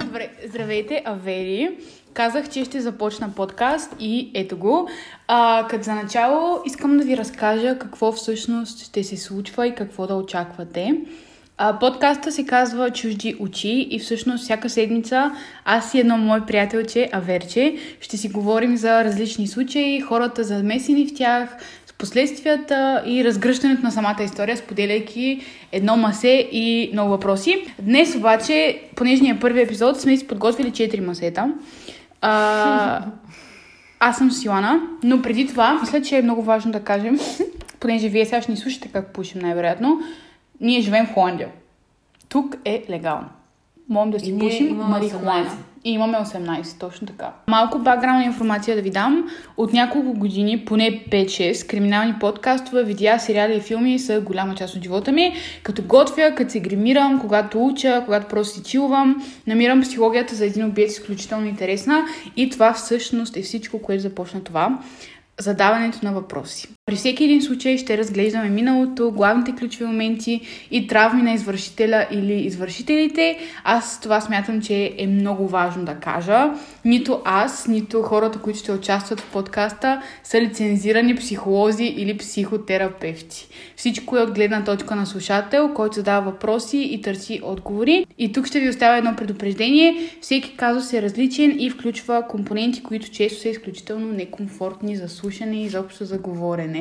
Добре, 0.00 0.30
здравейте, 0.48 1.02
Авери. 1.04 1.70
Казах, 2.14 2.48
че 2.48 2.64
ще 2.64 2.80
започна 2.80 3.34
подкаст 3.34 3.96
и 4.00 4.30
ето 4.34 4.56
го. 4.56 4.88
А, 5.28 5.66
като 5.70 5.84
за 5.84 5.94
начало 5.94 6.62
искам 6.66 6.98
да 6.98 7.04
ви 7.04 7.16
разкажа 7.16 7.78
какво 7.78 8.12
всъщност 8.12 8.84
ще 8.84 9.04
се 9.04 9.16
случва 9.16 9.66
и 9.66 9.74
какво 9.74 10.06
да 10.06 10.14
очаквате. 10.14 10.94
А, 11.58 11.78
подкаста 11.78 12.32
се 12.32 12.46
казва 12.46 12.90
Чужди 12.90 13.36
очи 13.40 13.88
и 13.90 13.98
всъщност 13.98 14.44
всяка 14.44 14.70
седмица 14.70 15.32
аз 15.64 15.94
и 15.94 15.98
едно 15.98 16.18
мое 16.18 16.46
приятелче, 16.46 17.08
Аверче, 17.12 17.76
ще 18.00 18.16
си 18.16 18.28
говорим 18.28 18.76
за 18.76 19.04
различни 19.04 19.48
случаи, 19.48 20.00
хората 20.00 20.44
замесени 20.44 21.06
в 21.06 21.14
тях, 21.14 21.56
последствията 22.02 23.02
и 23.06 23.24
разгръщането 23.24 23.82
на 23.82 23.90
самата 23.90 24.22
история, 24.22 24.56
споделяйки 24.56 25.40
едно 25.72 25.96
масе 25.96 26.48
и 26.52 26.90
много 26.92 27.10
въпроси. 27.10 27.64
Днес 27.82 28.16
обаче, 28.16 28.82
понеже 28.96 29.22
ни 29.22 29.30
е 29.30 29.40
първи 29.40 29.62
епизод, 29.62 30.00
сме 30.00 30.16
си 30.16 30.26
подготвили 30.26 30.70
4 30.70 31.00
масета. 31.00 31.52
А, 32.20 33.04
аз 34.00 34.16
съм 34.18 34.30
Силана, 34.30 34.80
но 35.02 35.22
преди 35.22 35.46
това, 35.46 35.78
мисля, 35.80 36.02
че 36.02 36.18
е 36.18 36.22
много 36.22 36.42
важно 36.42 36.72
да 36.72 36.80
кажем, 36.80 37.18
понеже 37.80 38.08
вие 38.08 38.24
сега 38.24 38.42
ще 38.42 38.52
ни 38.52 38.56
слушате 38.56 38.88
как 38.92 39.12
пушим 39.12 39.40
най-вероятно, 39.40 40.00
ние 40.60 40.80
живеем 40.80 41.06
в 41.06 41.14
Холандия. 41.14 41.48
Тук 42.28 42.56
е 42.64 42.84
легално. 42.90 43.28
Можем 43.88 44.10
да 44.10 44.20
си 44.20 44.38
пушим 44.38 44.76
марихуана. 44.76 45.50
18. 45.82 45.84
И 45.84 45.90
имаме 45.92 46.18
18, 46.18 46.80
точно 46.80 47.06
така. 47.06 47.32
Малко 47.48 47.78
бакграунд 47.78 48.26
информация 48.26 48.76
да 48.76 48.82
ви 48.82 48.90
дам. 48.90 49.30
От 49.56 49.72
няколко 49.72 50.12
години, 50.12 50.64
поне 50.64 51.04
5-6, 51.10 51.70
криминални 51.70 52.14
подкастове, 52.20 52.84
видеа, 52.84 53.18
сериали 53.18 53.56
и 53.56 53.60
филми 53.60 53.98
са 53.98 54.20
голяма 54.20 54.54
част 54.54 54.76
от 54.76 54.82
живота 54.82 55.12
ми. 55.12 55.34
Като 55.62 55.82
готвя, 55.82 56.34
като 56.34 56.52
се 56.52 56.60
гримирам, 56.60 57.20
когато 57.20 57.66
уча, 57.66 58.02
когато 58.04 58.28
просто 58.28 58.54
си 58.54 58.62
чилвам, 58.62 59.22
намирам 59.46 59.82
психологията 59.82 60.34
за 60.34 60.46
един 60.46 60.64
обект 60.64 60.90
изключително 60.90 61.46
интересна 61.46 62.04
и 62.36 62.50
това 62.50 62.72
всъщност 62.72 63.36
е 63.36 63.42
всичко, 63.42 63.82
което 63.82 64.02
започна 64.02 64.44
това 64.44 64.78
задаването 65.40 65.98
на 66.02 66.12
въпроси. 66.12 66.68
При 66.86 66.96
всеки 66.96 67.24
един 67.24 67.42
случай 67.42 67.78
ще 67.78 67.98
разглеждаме 67.98 68.48
миналото, 68.48 69.10
главните 69.10 69.52
ключови 69.52 69.84
моменти 69.84 70.40
и 70.70 70.86
травми 70.86 71.22
на 71.22 71.32
извършителя 71.32 72.06
или 72.10 72.32
извършителите. 72.32 73.38
Аз 73.64 74.00
това 74.00 74.20
смятам, 74.20 74.62
че 74.62 74.94
е 74.98 75.06
много 75.06 75.48
важно 75.48 75.84
да 75.84 75.94
кажа. 75.94 76.50
Нито 76.84 77.22
аз, 77.24 77.68
нито 77.68 78.02
хората, 78.02 78.38
които 78.38 78.58
ще 78.58 78.72
участват 78.72 79.20
в 79.20 79.32
подкаста, 79.32 80.02
са 80.24 80.40
лицензирани 80.40 81.16
психолози 81.16 81.84
или 81.84 82.16
психотерапевти. 82.18 83.48
Всичко 83.76 84.16
е 84.16 84.20
от 84.20 84.34
гледна 84.34 84.64
точка 84.64 84.96
на 84.96 85.06
слушател, 85.06 85.70
който 85.74 85.94
задава 85.94 86.30
въпроси 86.30 86.78
и 86.78 87.00
търси 87.00 87.40
отговори. 87.44 88.06
И 88.18 88.32
тук 88.32 88.46
ще 88.46 88.60
ви 88.60 88.68
оставя 88.68 88.98
едно 88.98 89.16
предупреждение. 89.16 90.10
Всеки 90.20 90.56
казус 90.56 90.92
е 90.92 91.02
различен 91.02 91.56
и 91.60 91.70
включва 91.70 92.24
компоненти, 92.28 92.82
които 92.82 93.10
често 93.10 93.40
са 93.40 93.48
изключително 93.48 94.12
некомфортни 94.12 94.96
за 94.96 95.08
слушане 95.08 95.56
и 95.56 95.64
изобщо 95.64 96.04
за 96.04 96.18
говорене. 96.18 96.71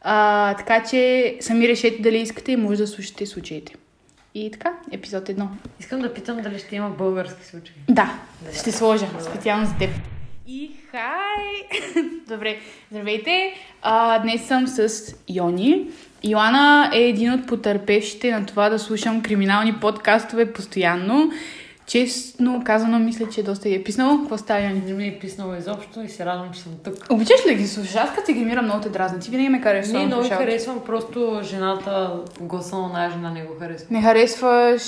А, 0.00 0.54
така 0.54 0.84
че 0.84 1.36
сами 1.40 1.68
решете 1.68 2.02
дали 2.02 2.18
искате 2.18 2.52
и 2.52 2.56
може 2.56 2.78
да 2.78 2.86
слушате 2.86 3.26
случаите. 3.26 3.74
И 4.34 4.50
така, 4.50 4.72
епизод 4.92 5.28
едно. 5.28 5.48
Искам 5.80 6.00
да 6.00 6.14
питам 6.14 6.42
дали 6.42 6.58
ще 6.58 6.76
има 6.76 6.90
български 6.90 7.46
случаи. 7.46 7.74
Да, 7.88 8.18
ще 8.54 8.72
сложа 8.72 9.06
специално 9.20 9.66
за 9.66 9.76
теб. 9.78 9.90
И 10.46 10.70
хай! 10.90 11.80
Добре, 12.28 12.58
здравейте! 12.90 13.54
А, 13.82 14.18
днес 14.18 14.46
съм 14.46 14.66
с 14.66 15.14
Йони. 15.28 15.86
Йоана 16.24 16.90
е 16.94 16.98
един 16.98 17.32
от 17.32 17.46
потърпевшите 17.46 18.30
на 18.30 18.46
това 18.46 18.68
да 18.68 18.78
слушам 18.78 19.22
криминални 19.22 19.74
подкастове 19.80 20.52
постоянно. 20.52 21.32
Честно 21.90 22.62
казано, 22.64 22.98
мисля, 22.98 23.28
че 23.28 23.42
доста 23.42 23.68
я 23.68 23.76
е 23.76 23.82
писнало. 23.82 24.18
Какво 24.18 24.38
става, 24.38 24.60
Йони? 24.60 24.82
Не 24.86 24.92
ми 24.92 25.06
е 25.06 25.18
писнало 25.18 25.54
изобщо 25.54 26.02
и 26.02 26.08
се 26.08 26.26
радвам, 26.26 26.52
че 26.52 26.60
съм 26.60 26.72
тук. 26.84 26.94
Обичаш 27.10 27.46
ли 27.48 27.54
ги 27.54 27.66
слушаш? 27.66 27.94
Аз 27.96 28.14
като 28.14 28.26
се 28.26 28.32
гримирам 28.32 28.64
много 28.64 28.80
те 28.80 28.88
дразни. 28.88 29.20
Ти 29.20 29.30
винаги 29.30 29.48
ме 29.48 29.60
караш 29.60 29.88
Не, 29.88 30.06
много 30.06 30.28
харесвам, 30.28 30.80
просто 30.86 31.40
жената, 31.42 32.12
гласа 32.40 32.76
на 32.76 32.86
една 32.86 33.10
жена 33.10 33.30
не 33.30 33.42
го 33.42 33.52
харесва. 33.58 33.86
Не 33.90 34.02
харесваш... 34.02 34.82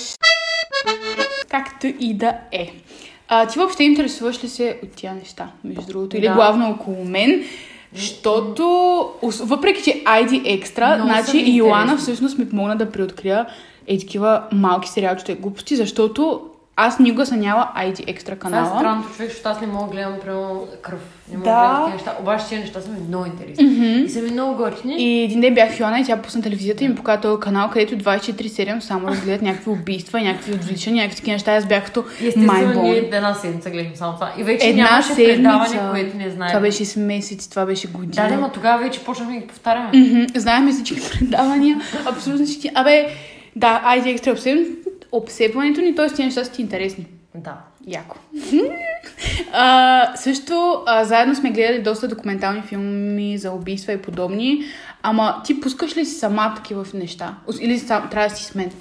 Както 1.49 1.87
и 1.87 2.13
да 2.13 2.33
е. 2.51 2.73
А, 3.27 3.47
ти 3.47 3.59
въобще 3.59 3.83
интересуваш 3.83 4.43
ли 4.43 4.49
се 4.49 4.79
от 4.83 4.91
тия 4.91 5.13
неща, 5.13 5.47
между 5.63 5.81
другото? 5.81 6.17
Или 6.17 6.27
Да. 6.27 6.33
главно 6.33 6.69
около 6.69 7.05
мен? 7.05 7.43
Защото, 7.95 8.63
въпреки 9.43 9.83
че 9.83 10.03
ID 10.03 10.63
Extra, 10.63 10.95
Много 10.95 11.09
значи 11.09 11.37
интересни. 11.37 11.97
всъщност 11.97 12.37
ми 12.37 12.49
помогна 12.49 12.75
да 12.75 12.91
преоткрия 12.91 13.45
е 13.87 13.99
такива 13.99 14.43
малки 14.51 14.89
сериалчета 14.89 15.31
и 15.31 15.35
глупости, 15.35 15.75
защото 15.75 16.49
аз 16.75 16.99
никога 16.99 17.25
съм 17.25 17.39
няла 17.39 17.69
ID 17.77 17.93
Extra 17.95 18.23
Това 18.23 18.33
е 18.33 18.39
канала. 18.39 18.79
странното 18.79 19.09
човек, 19.09 19.29
защото 19.29 19.49
аз 19.49 19.61
не 19.61 19.67
мога 19.67 19.85
да 19.85 19.91
гледам 19.91 20.13
прямо 20.21 20.67
кръв. 20.81 20.99
Не 21.31 21.37
мога 21.37 21.43
Да. 21.43 21.53
да 21.53 21.59
гледам 21.59 21.75
такива 21.75 21.93
неща. 21.93 22.15
Обаче 22.21 22.45
тези 22.45 22.61
неща 22.61 22.81
са 22.81 22.89
ми 22.89 22.97
много 23.07 23.25
интересни. 23.25 23.65
И 23.97 24.09
са 24.09 24.21
ми 24.21 24.31
много 24.31 24.55
готини. 24.55 24.95
И 24.99 25.23
един 25.23 25.41
ден 25.41 25.53
бях 25.53 25.79
Йоана 25.79 25.99
и 25.99 26.05
тя 26.05 26.17
пусна 26.17 26.41
телевизията 26.41 26.83
и 26.83 26.87
ми 26.87 26.95
показа 26.95 27.21
този 27.21 27.39
канал, 27.39 27.69
където 27.69 27.95
24-7 27.95 28.79
само 28.79 29.07
разгледат 29.07 29.41
някакви 29.41 29.69
убийства, 29.69 30.21
някакви 30.21 30.53
отвличания, 30.53 31.01
някакви 31.01 31.15
такива 31.15 31.33
неща. 31.33 31.55
Аз 31.55 31.65
бях 31.65 31.85
като 31.85 32.03
естествено, 32.17 32.81
ние 32.83 32.97
една 32.97 33.33
седмица 33.33 33.69
гледам 33.69 33.91
само 33.95 34.13
това. 34.13 34.31
И 34.37 34.43
вече 34.43 34.67
Една 34.67 34.83
нямаше 34.83 35.15
предаване, 35.15 35.67
седмица. 35.67 35.89
което 35.91 36.17
не 36.17 36.29
знаем. 36.29 36.49
Това 36.49 36.61
беше 36.61 36.85
с 36.85 36.95
месец, 36.95 37.47
това 37.47 37.65
беше 37.65 37.87
година. 37.87 38.27
Да, 38.29 38.37
ма 38.37 38.51
тогава 38.51 38.83
вече 38.83 38.99
почнахме 38.99 39.33
да 39.33 39.41
ги 39.41 39.47
повтаряме. 39.47 39.89
Мгм, 39.95 40.21
Знаем 40.35 40.71
всички 40.71 41.01
предавания, 41.11 41.81
абсолютно 42.05 42.45
всички. 42.45 42.69
Абе, 42.75 43.07
да, 43.55 43.81
айде 43.85 44.09
екстра 44.09 44.31
обсеб... 44.31 44.57
обсебването 45.13 45.81
ни, 45.81 45.95
т.е. 45.95 46.07
тези 46.07 46.23
неща 46.23 46.43
са 46.43 46.51
ти 46.51 46.61
интересни. 46.61 47.07
Да. 47.35 47.57
Яко. 47.87 48.17
а, 49.53 50.15
също, 50.15 50.83
а, 50.85 51.03
заедно 51.03 51.35
сме 51.35 51.51
гледали 51.51 51.81
доста 51.81 52.07
документални 52.07 52.61
филми 52.61 53.37
за 53.37 53.51
убийства 53.51 53.93
и 53.93 54.01
подобни. 54.01 54.63
Ама 55.03 55.41
ти 55.45 55.59
пускаш 55.59 55.97
ли 55.97 56.05
си 56.05 56.15
сама 56.15 56.53
такива 56.55 56.85
неща? 56.93 57.35
Или 57.61 57.79
сам, 57.79 58.09
трябва 58.11 58.29
да 58.29 58.35
си 58.35 58.43
с 58.43 58.55
мен? 58.55 58.71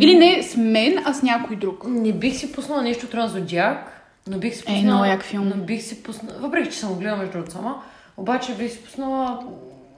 Или 0.00 0.18
не 0.18 0.42
с 0.42 0.56
мен, 0.56 0.98
а 1.04 1.14
с 1.14 1.22
някой 1.22 1.56
друг? 1.56 1.84
Не 1.88 2.12
бих 2.12 2.36
си 2.36 2.52
пуснала 2.52 2.82
нещо 2.82 3.06
от 3.14 3.30
Зодиак, 3.30 4.02
но 4.28 4.38
бих 4.38 4.54
си 4.54 4.64
пуснала... 4.64 4.82
много 4.82 5.04
як 5.04 5.22
филм. 5.22 5.52
Но 5.56 5.64
бих 5.64 5.82
си 5.82 6.02
пуснала... 6.02 6.38
Въпреки, 6.38 6.70
че 6.70 6.78
съм 6.78 6.88
го 6.88 6.98
гледала 6.98 7.18
между 7.18 7.32
другото 7.32 7.52
сама, 7.52 7.82
обаче 8.16 8.54
бих 8.54 8.72
си 8.72 8.84
пуснала 8.84 9.40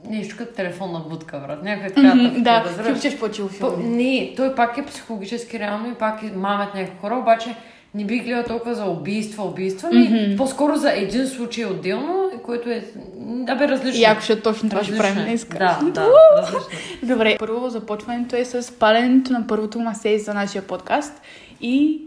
нещо 0.09 0.35
като 0.37 0.53
телефонна 0.53 0.99
будка, 0.99 1.39
брат. 1.39 1.63
Някаква 1.63 1.89
така 1.95 2.15
Мгм, 2.15 2.25
тъпка, 2.25 2.41
Да, 2.41 2.63
разбираш? 2.65 3.01
ти 3.01 3.19
по-чил 3.19 3.47
По- 3.49 3.71
филми. 3.71 3.83
Не, 3.85 4.33
той 4.35 4.55
пак 4.55 4.77
е 4.77 4.85
психологически 4.85 5.59
реално 5.59 5.91
и 5.91 5.95
пак 5.95 6.23
е 6.23 6.31
мамят 6.35 6.75
някакви 6.75 6.97
хора, 7.01 7.15
обаче 7.15 7.55
не 7.95 8.05
бих 8.05 8.23
гледала 8.23 8.43
толкова 8.43 8.75
за 8.75 8.85
убийства, 8.85 9.43
убийства, 9.43 9.89
ми 9.89 10.35
по-скоро 10.37 10.75
за 10.75 10.91
един 10.91 11.27
случай 11.27 11.65
отделно, 11.65 12.31
който 12.43 12.69
е, 12.69 12.85
да 13.19 13.55
бе, 13.55 13.67
различно. 13.67 14.01
Яко, 14.01 14.19
защото 14.19 14.41
точно 14.41 14.69
това 14.69 14.83
ще 14.83 14.97
правим 14.97 15.17
е. 15.17 15.23
днес. 15.23 15.45
Да, 15.45 15.79
да, 15.83 16.07
различно. 16.37 16.69
Добре, 17.03 17.35
първо 17.39 17.69
започването 17.69 18.35
е 18.35 18.45
с 18.45 18.79
паленето 18.79 19.33
на 19.33 19.47
първото 19.47 19.79
масе 19.79 20.19
за 20.19 20.33
нашия 20.33 20.61
подкаст 20.61 21.21
и... 21.61 22.01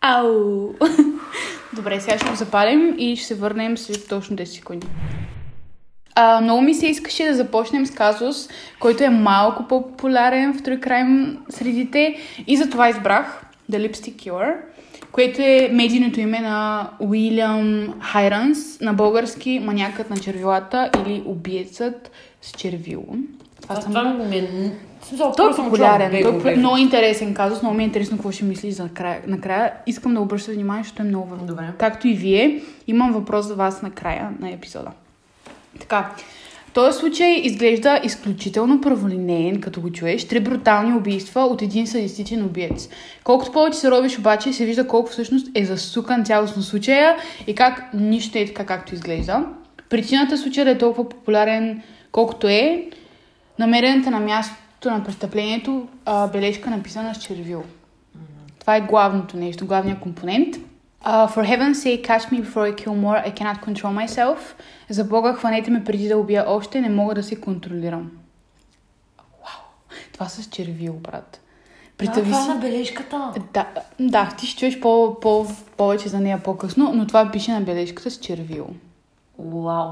Ау! 0.00 0.72
Добре, 1.72 2.00
сега 2.00 2.18
ще 2.18 2.30
го 2.30 2.36
запалим 2.36 2.94
и 2.98 3.16
ще 3.16 3.26
се 3.26 3.34
върнем 3.34 3.78
след 3.78 4.08
точно 4.08 4.36
10 4.36 4.44
секунди. 4.44 4.86
А, 6.22 6.40
много 6.40 6.62
ми 6.62 6.74
се 6.74 6.86
искаше 6.86 7.24
да 7.24 7.34
започнем 7.34 7.86
с 7.86 7.90
казус, 7.90 8.48
който 8.80 9.04
е 9.04 9.10
малко 9.10 9.64
по-популярен 9.68 10.54
в 10.54 10.62
True 10.62 10.86
Crime 10.86 11.36
средите 11.48 12.16
и 12.46 12.56
затова 12.56 12.88
избрах 12.88 13.44
The 13.72 13.88
Lipstick 13.88 14.14
Killer, 14.14 14.54
което 15.12 15.42
е 15.42 15.70
медийното 15.72 16.20
име 16.20 16.40
на 16.40 16.88
Уилям 17.00 17.94
Хайранс, 18.00 18.80
на 18.80 18.92
български 18.92 19.60
манякът 19.64 20.10
на 20.10 20.16
червилата 20.16 20.90
или 21.00 21.22
убиецът 21.26 22.10
с 22.42 22.50
червило. 22.50 23.14
Това 23.62 23.76
съм... 23.76 23.92
това 23.92 24.04
ми 24.04 24.36
е... 24.36 24.72
Смисъл, 25.02 25.32
Той 25.36 25.52
е 25.52 25.56
популярен, 25.56 26.22
той 26.42 26.52
е 26.52 26.56
много 26.56 26.76
интересен 26.76 27.34
казус, 27.34 27.62
много 27.62 27.76
ми 27.76 27.82
е 27.82 27.86
интересно 27.86 28.16
какво 28.16 28.30
ще 28.30 28.44
мислиш 28.44 28.74
за 28.74 28.88
края. 28.88 29.20
накрая. 29.26 29.72
Искам 29.86 30.14
да 30.14 30.20
обръщате 30.20 30.52
внимание, 30.52 30.82
защото 30.82 31.02
е 31.02 31.04
много 31.04 31.28
важно. 31.28 31.46
Добре. 31.46 31.64
Както 31.78 32.08
и 32.08 32.14
вие, 32.14 32.62
имам 32.86 33.12
въпрос 33.12 33.46
за 33.46 33.54
вас 33.54 33.82
накрая 33.82 34.30
на 34.40 34.50
епизода. 34.50 34.90
Така, 35.78 36.14
този 36.74 36.98
случай 36.98 37.40
изглежда 37.42 38.00
изключително 38.04 38.80
праволинеен, 38.80 39.60
като 39.60 39.80
го 39.80 39.92
чуеш. 39.92 40.24
Три 40.24 40.40
брутални 40.40 40.94
убийства 40.94 41.40
от 41.40 41.62
един 41.62 41.86
садистичен 41.86 42.44
убиец. 42.44 42.88
Колкото 43.24 43.52
повече 43.52 43.78
се 43.78 43.90
робиш 43.90 44.18
обаче, 44.18 44.52
се 44.52 44.64
вижда 44.64 44.86
колко 44.86 45.10
всъщност 45.10 45.48
е 45.54 45.64
засукан 45.64 46.24
цялостно 46.24 46.62
случая 46.62 47.16
и 47.46 47.54
как 47.54 47.90
нищо 47.94 48.38
е 48.38 48.46
така, 48.46 48.66
както 48.66 48.94
изглежда. 48.94 49.46
Причината 49.88 50.38
случая 50.38 50.64
да 50.64 50.70
е 50.70 50.78
толкова 50.78 51.08
популярен, 51.08 51.82
колкото 52.12 52.48
е, 52.48 52.88
намерената 53.58 54.10
на 54.10 54.20
мястото 54.20 54.90
на 54.90 55.04
престъплението 55.04 55.88
а, 56.04 56.28
бележка 56.28 56.70
написана 56.70 57.14
с 57.14 57.18
червил. 57.18 57.64
Това 58.60 58.76
е 58.76 58.80
главното 58.80 59.36
нещо, 59.36 59.66
главният 59.66 60.00
компонент. 60.00 60.56
Uh, 61.04 61.26
for 61.26 61.42
heaven's 61.42 61.82
sake, 61.82 62.04
catch 62.04 62.30
me 62.30 62.40
before 62.40 62.66
I 62.66 62.72
kill 62.72 62.94
more. 62.94 63.16
I 63.16 63.30
cannot 63.30 63.60
control 63.62 63.92
myself. 63.92 64.38
За 64.90 65.04
Бога, 65.04 65.34
хванете 65.34 65.70
ме 65.70 65.84
преди 65.84 66.08
да 66.08 66.18
убия 66.18 66.44
още. 66.46 66.80
Не 66.80 66.88
мога 66.88 67.14
да 67.14 67.22
се 67.22 67.40
контролирам. 67.40 68.10
Вау! 69.18 69.62
Това 70.12 70.28
с 70.28 70.48
червил, 70.48 70.92
брат. 70.92 71.40
Представи 71.96 72.30
това 72.30 72.42
си... 72.42 72.50
е 72.50 72.54
на 72.54 72.60
бележката. 72.60 73.32
Да, 73.52 73.66
да, 74.00 74.34
ти 74.38 74.46
ще 74.46 74.60
чуеш 74.60 74.80
по, 74.80 75.20
по, 75.20 75.46
повече 75.76 76.08
за 76.08 76.20
нея 76.20 76.42
по-късно, 76.42 76.92
но 76.94 77.06
това 77.06 77.30
пише 77.30 77.52
на 77.52 77.60
бележката 77.60 78.10
с 78.10 78.16
червило. 78.16 78.68
Вау. 79.38 79.90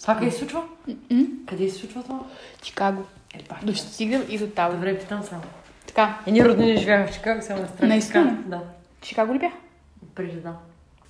Това 0.00 0.16
къде 0.16 0.30
се 0.30 0.38
случва? 0.38 0.62
М? 1.10 1.24
Къде 1.46 1.68
се 1.68 1.78
случва 1.78 2.02
това? 2.02 2.20
Чикаго. 2.62 3.02
Е. 3.34 3.66
До 3.66 3.74
ще 3.74 3.86
стигнем 3.86 4.22
и 4.28 4.38
до 4.38 4.46
там. 4.46 4.72
Добре, 4.72 4.98
питам 4.98 5.22
само. 5.22 5.42
Така, 5.86 6.18
Едни 6.26 6.44
роднини 6.44 6.76
живееха 6.76 7.12
в 7.12 7.14
Чикаго, 7.14 7.42
само 7.42 7.62
на 7.62 7.68
страна. 7.68 7.88
Наистина? 7.88 8.38
Да. 8.46 8.60
Чикаго 9.00 9.34
ли 9.34 9.38
бях? 9.38 9.52
Преди 10.14 10.36
да. 10.36 10.52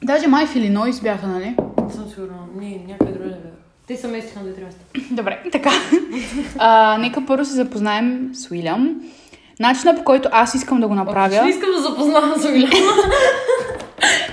Даже 0.02 0.26
май 0.26 0.46
в 0.46 0.56
Илинойс 0.56 1.00
бяха, 1.00 1.26
нали? 1.26 1.56
Не 1.86 1.92
съм 1.92 2.08
сигурна. 2.08 2.36
Не, 2.56 2.80
някъде 2.88 3.12
другаде 3.12 3.30
бяха. 3.34 3.56
Те 3.86 3.96
са 3.96 4.08
местни 4.08 4.42
на 4.42 4.52
две 4.52 4.64
места. 4.64 4.80
Добре, 5.10 5.42
така. 5.52 5.70
А, 6.58 6.98
нека 6.98 7.26
първо 7.26 7.44
се 7.44 7.52
запознаем 7.52 8.30
с 8.32 8.50
Уилям. 8.50 9.00
Начинът 9.60 9.96
по 9.96 10.04
който 10.04 10.28
аз 10.32 10.54
искам 10.54 10.80
да 10.80 10.88
го 10.88 10.94
Не 10.94 11.00
направя, 11.00 11.48
искам 11.48 11.70
да 11.76 11.82
запознавам 11.82 12.34
с 12.36 12.44
Уилям. 12.44 12.70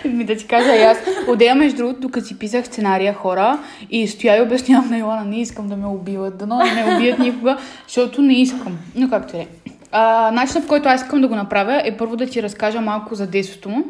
ми 0.06 0.24
да 0.24 0.36
ти 0.36 0.48
кажа 0.48 0.76
и 0.76 0.82
аз. 0.82 0.98
Отдея, 1.28 1.56
между 1.56 1.78
другото, 1.78 2.00
докато 2.00 2.26
си 2.26 2.40
писах 2.40 2.66
сценария 2.66 3.14
хора 3.14 3.60
и 3.90 4.08
стоя 4.08 4.38
и 4.38 4.42
обяснявам 4.42 4.90
на 4.90 4.98
Йоана, 4.98 5.26
не 5.26 5.42
искам 5.42 5.68
да 5.68 5.78
ме 5.78 5.88
убиват, 5.88 6.38
дано 6.38 6.58
не 6.58 6.74
ме 6.74 6.96
убият 6.96 7.20
никога, 7.20 7.58
защото 7.88 8.22
не 8.22 8.34
искам. 8.34 8.78
Но 8.96 9.10
както 9.10 9.34
да 9.34 9.42
е. 9.42 9.48
А, 9.92 10.32
Начинът 10.32 10.64
по 10.64 10.70
който 10.70 10.90
аз 10.90 11.02
искам 11.02 11.22
да 11.22 11.28
го 11.28 11.36
направя 11.36 11.82
е 11.86 11.98
първо 11.98 12.16
да 12.16 12.26
ти 12.26 12.44
разкажа 12.44 12.82
малко 12.82 13.16
за 13.16 13.28
детството 13.28 13.70
му 13.70 13.84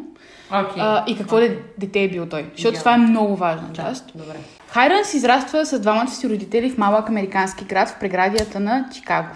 Окей. 0.52 0.82
а, 0.82 1.04
и 1.06 1.16
какво 1.18 1.36
де, 1.36 1.58
дете 1.78 2.02
е 2.02 2.08
бил 2.08 2.26
той. 2.26 2.46
Защото 2.56 2.72
Да. 2.72 2.78
това 2.78 2.94
е 2.94 2.98
много 2.98 3.36
важна 3.36 3.68
част. 3.72 4.12
Добре. 4.14 4.36
Хайрънс 4.68 5.14
израства 5.14 5.66
с 5.66 5.80
двамата 5.80 6.08
си 6.10 6.28
родители 6.28 6.70
в 6.70 6.78
малък 6.78 7.08
американски 7.08 7.64
град 7.64 7.88
в 7.88 7.98
преградията 8.00 8.60
на 8.60 8.88
Чикаго. 8.94 9.28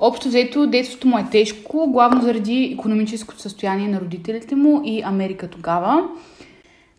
Общо 0.00 0.28
взето, 0.28 0.66
детството 0.66 1.08
му 1.08 1.18
е 1.18 1.24
тежко, 1.30 1.90
главно 1.92 2.20
заради 2.22 2.76
економическото 2.78 3.40
състояние 3.40 3.88
на 3.88 4.00
родителите 4.00 4.54
му 4.54 4.82
и 4.84 5.02
Америка 5.04 5.48
тогава. 5.48 6.04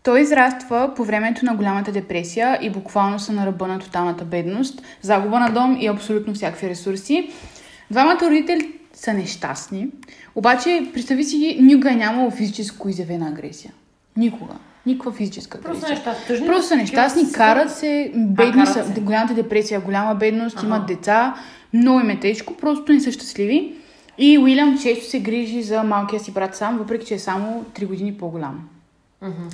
Той 0.04 0.22
израства 0.22 0.92
по 0.95 1.04
времето 1.04 1.45
на 1.45 1.56
голямата 1.56 1.92
депресия 1.92 2.60
и 2.62 2.69
буквално 2.69 3.19
са 3.19 3.34
на 3.34 3.45
ръба 3.45 3.68
на 3.68 3.80
тоталната 3.80 4.25
бедност, 4.25 4.81
загуба 5.01 5.40
на 5.40 5.50
дом 5.50 5.78
и 5.80 5.88
абсолютно 5.88 6.34
всякакви 6.34 6.69
ресурси. 6.69 7.30
Двамата 7.92 8.18
родители 8.22 8.72
са 9.04 9.14
нещастни, 9.14 9.88
обаче 10.36 10.90
представи 10.94 11.24
си, 11.24 11.58
никога 11.62 11.92
е 11.92 11.96
нямало 11.96 12.32
физическо 12.32 12.90
изявена 12.90 13.28
агресия. 13.28 13.74
Никога. 14.18 14.54
Никаква 14.86 15.12
физическа 15.12 15.58
агресия. 15.58 15.80
Просто 15.80 15.94
неща 15.94 16.16
тъжни. 16.28 16.48
Просто 16.48 16.68
са 16.68 16.76
нещастни, 16.76 17.32
карат 17.32 17.72
се, 17.72 18.12
бедни 18.16 18.54
карат 18.64 18.74
са, 18.74 18.94
се. 18.94 19.02
голямата 19.02 19.34
депресия, 19.34 19.82
голяма 19.82 20.16
бедност, 20.16 20.58
Аха. 20.58 20.66
имат 20.66 20.86
деца, 20.86 21.36
много 21.74 22.00
им 22.00 22.10
е 22.10 22.20
тежко, 22.20 22.58
просто 22.58 22.92
не 22.92 23.00
са 23.02 23.12
щастливи. 23.12 23.76
И 24.18 24.38
Уилям 24.38 24.80
често 24.80 25.10
се 25.10 25.20
грижи 25.20 25.64
за 25.64 25.84
малкия 25.84 26.20
си 26.20 26.32
брат 26.32 26.56
сам, 26.56 26.78
въпреки 26.78 27.06
че 27.06 27.14
е 27.14 27.20
само 27.20 27.66
3 27.76 27.88
години 27.88 28.14
по-голям. 28.18 28.70
Мгм. 29.22 29.50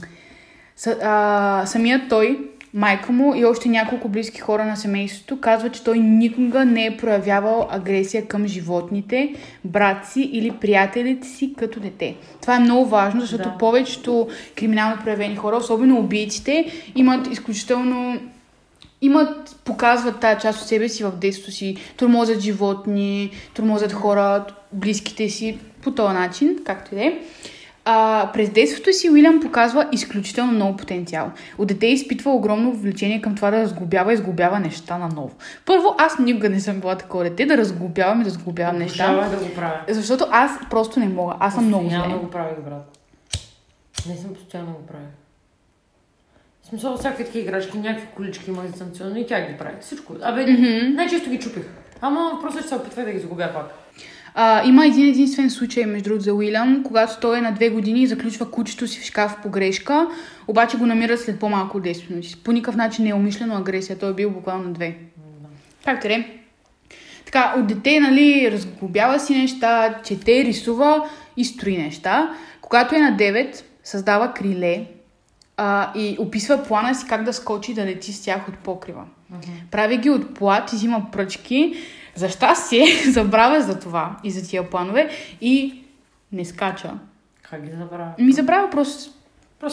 Са, 0.76 0.98
а, 1.04 1.66
самият 1.66 2.02
той, 2.10 2.50
майка 2.74 3.12
му 3.12 3.36
и 3.36 3.46
още 3.46 3.70
няколко 3.70 4.10
близки 4.10 4.40
хора 4.40 4.66
на 4.66 4.78
семейството 4.78 5.42
казват, 5.42 5.74
че 5.74 5.84
той 5.84 6.00
никога 6.00 6.66
не 6.66 6.86
е 6.86 6.98
проявявал 6.98 7.68
агресия 7.72 8.28
към 8.28 8.48
животните, 8.48 9.36
брат 9.66 10.08
си 10.08 10.22
или 10.22 10.52
приятелите 10.52 11.28
си 11.28 11.54
като 11.58 11.80
дете. 11.80 12.16
Това 12.42 12.56
е 12.56 12.60
много 12.60 12.86
важно, 12.86 13.22
защото 13.22 13.50
Да. 13.50 13.58
повечето 13.58 14.28
криминално 14.56 15.02
проявени 15.04 15.36
хора, 15.36 15.56
особено 15.56 16.00
убийците, 16.00 16.72
имат 16.96 17.28
изключително 17.32 18.20
имат, 19.02 19.56
показват 19.66 20.20
тази 20.20 20.42
част 20.42 20.62
от 20.62 20.68
себе 20.68 20.90
си 20.90 21.04
в 21.04 21.12
детството 21.12 21.52
си, 21.52 21.76
тормозят 21.98 22.40
животни, 22.40 23.32
тормозят 23.54 23.92
хора, 23.94 24.46
близките 24.74 25.30
си, 25.30 25.58
по 25.82 25.92
този 25.92 26.14
начин, 26.14 26.58
както 26.66 26.96
и 26.96 26.98
да 26.98 27.06
е. 27.06 27.20
А, 27.86 28.30
през 28.34 28.50
детството 28.50 28.94
си 28.94 29.10
Уилям 29.10 29.40
показва 29.40 29.88
изключително 29.92 30.52
много 30.52 30.78
потенциал. 30.78 31.32
От 31.58 31.68
дете 31.68 31.88
изпитва 31.88 32.32
огромно 32.32 32.72
влечение 32.72 33.22
към 33.22 33.36
това 33.36 33.52
да 33.52 33.62
разглобява 33.62 34.14
и 34.14 34.18
сглобява 34.18 34.60
неща 34.60 34.98
наново. 34.98 35.32
Първо, 35.66 35.96
аз 35.98 36.20
никога 36.20 36.50
не 36.50 36.60
съм 36.60 36.80
била 36.80 36.96
такова 36.96 37.24
дете 37.24 37.46
да 37.46 37.58
разглобявам 37.58 38.22
и 38.22 38.24
да 38.24 38.30
сглобявам 38.30 38.78
неща. 38.78 39.30
Да 39.30 39.38
го 39.38 39.56
правя. 39.56 39.80
Защото 39.90 40.26
аз 40.32 40.52
просто 40.70 41.00
не 41.00 41.08
мога. 41.08 41.34
Аз 41.40 41.54
съм 41.56 41.66
много 41.66 41.90
зле. 41.90 42.18
го 42.22 42.30
правих, 42.30 42.60
брат. 42.60 42.98
Не 44.08 44.16
съм 44.16 44.34
постоянно 44.34 44.72
го 44.72 44.86
правя. 44.88 45.06
В 46.64 46.68
смисъл, 46.68 46.98
всякакви 46.98 47.26
такива 47.26 47.44
играчки, 47.44 47.78
някакви 47.78 48.08
колички 48.16 48.50
има 48.50 48.64
дистанционно 48.64 49.18
и 49.18 49.28
тя 49.28 49.42
ги 49.42 49.58
правих. 49.58 49.80
Всичко. 49.82 50.14
Абе, 50.22 50.46
най-често 50.96 51.30
ги 51.30 51.40
чупих. 51.40 51.64
Ама 52.02 52.40
просто 52.42 52.60
ще 52.60 52.68
се 52.68 52.76
опитвах 52.76 53.06
да 53.06 53.12
ги 53.12 53.20
загубя 53.20 53.50
пак. 53.54 53.74
А, 54.36 54.68
има 54.68 54.86
един 54.86 55.08
единствен 55.08 55.50
случай, 55.50 55.86
между 55.86 56.10
другото, 56.10 56.24
за 56.24 56.34
Уилям, 56.34 56.84
когато 56.84 57.20
той 57.22 57.38
е 57.38 57.42
на 57.42 57.52
две 57.52 57.70
години 57.70 58.02
и 58.02 58.08
заключва 58.08 58.52
кучето 58.52 58.88
си 58.88 59.00
в 59.00 59.04
шкаф 59.04 59.38
по 59.44 59.50
грешка, 59.50 60.08
обаче 60.48 60.78
го 60.78 60.86
намира 60.86 61.18
след 61.18 61.40
по-малко 61.40 61.78
от 61.78 61.84
10 61.84 62.10
минути. 62.10 62.36
По 62.44 62.52
никакъв 62.52 62.76
начин 62.76 63.06
не 63.06 63.10
е 63.10 63.14
умишлено 63.14 63.56
агресия, 63.56 64.00
той 64.00 64.10
е 64.12 64.14
бил 64.14 64.32
буквално 64.32 64.74
две. 64.74 64.96
Както 65.86 66.08
е. 66.08 66.40
Така, 67.26 67.54
от 67.58 67.68
дете, 67.68 68.00
нали, 68.00 68.52
разглобява 68.52 69.20
си 69.20 69.38
неща, 69.38 69.96
чете, 70.04 70.46
рисува 70.46 71.10
и 71.38 71.46
строи 71.46 71.78
неща. 71.78 72.36
Когато 72.62 72.96
е 72.96 73.00
на 73.00 73.18
9, 73.18 73.64
създава 73.84 74.34
криле 74.34 74.86
а, 75.58 75.92
и 75.96 76.18
описва 76.20 76.64
плана 76.64 76.96
си 76.96 77.06
как 77.08 77.24
да 77.24 77.34
скочи 77.34 77.74
да 77.74 77.86
лети 77.86 78.14
с 78.14 78.22
тях 78.22 78.48
от 78.48 78.58
покрива. 78.58 79.04
Прави 79.72 79.98
ги 79.98 80.10
от 80.10 80.34
плат, 80.34 80.70
взима 80.70 81.06
пръчки. 81.12 81.74
За 82.20 82.30
щастие, 82.30 82.86
забравя 83.08 83.62
за 83.62 83.80
това 83.80 84.16
и 84.24 84.32
за 84.32 84.48
тия 84.50 84.70
планове 84.70 85.10
и 85.42 85.84
не 86.32 86.46
скача. 86.46 86.92
Как 87.50 87.66
ги 87.66 87.72
забравя? 87.72 88.12
Ми 88.20 88.32
забравя 88.32 88.70
просто. 88.70 89.12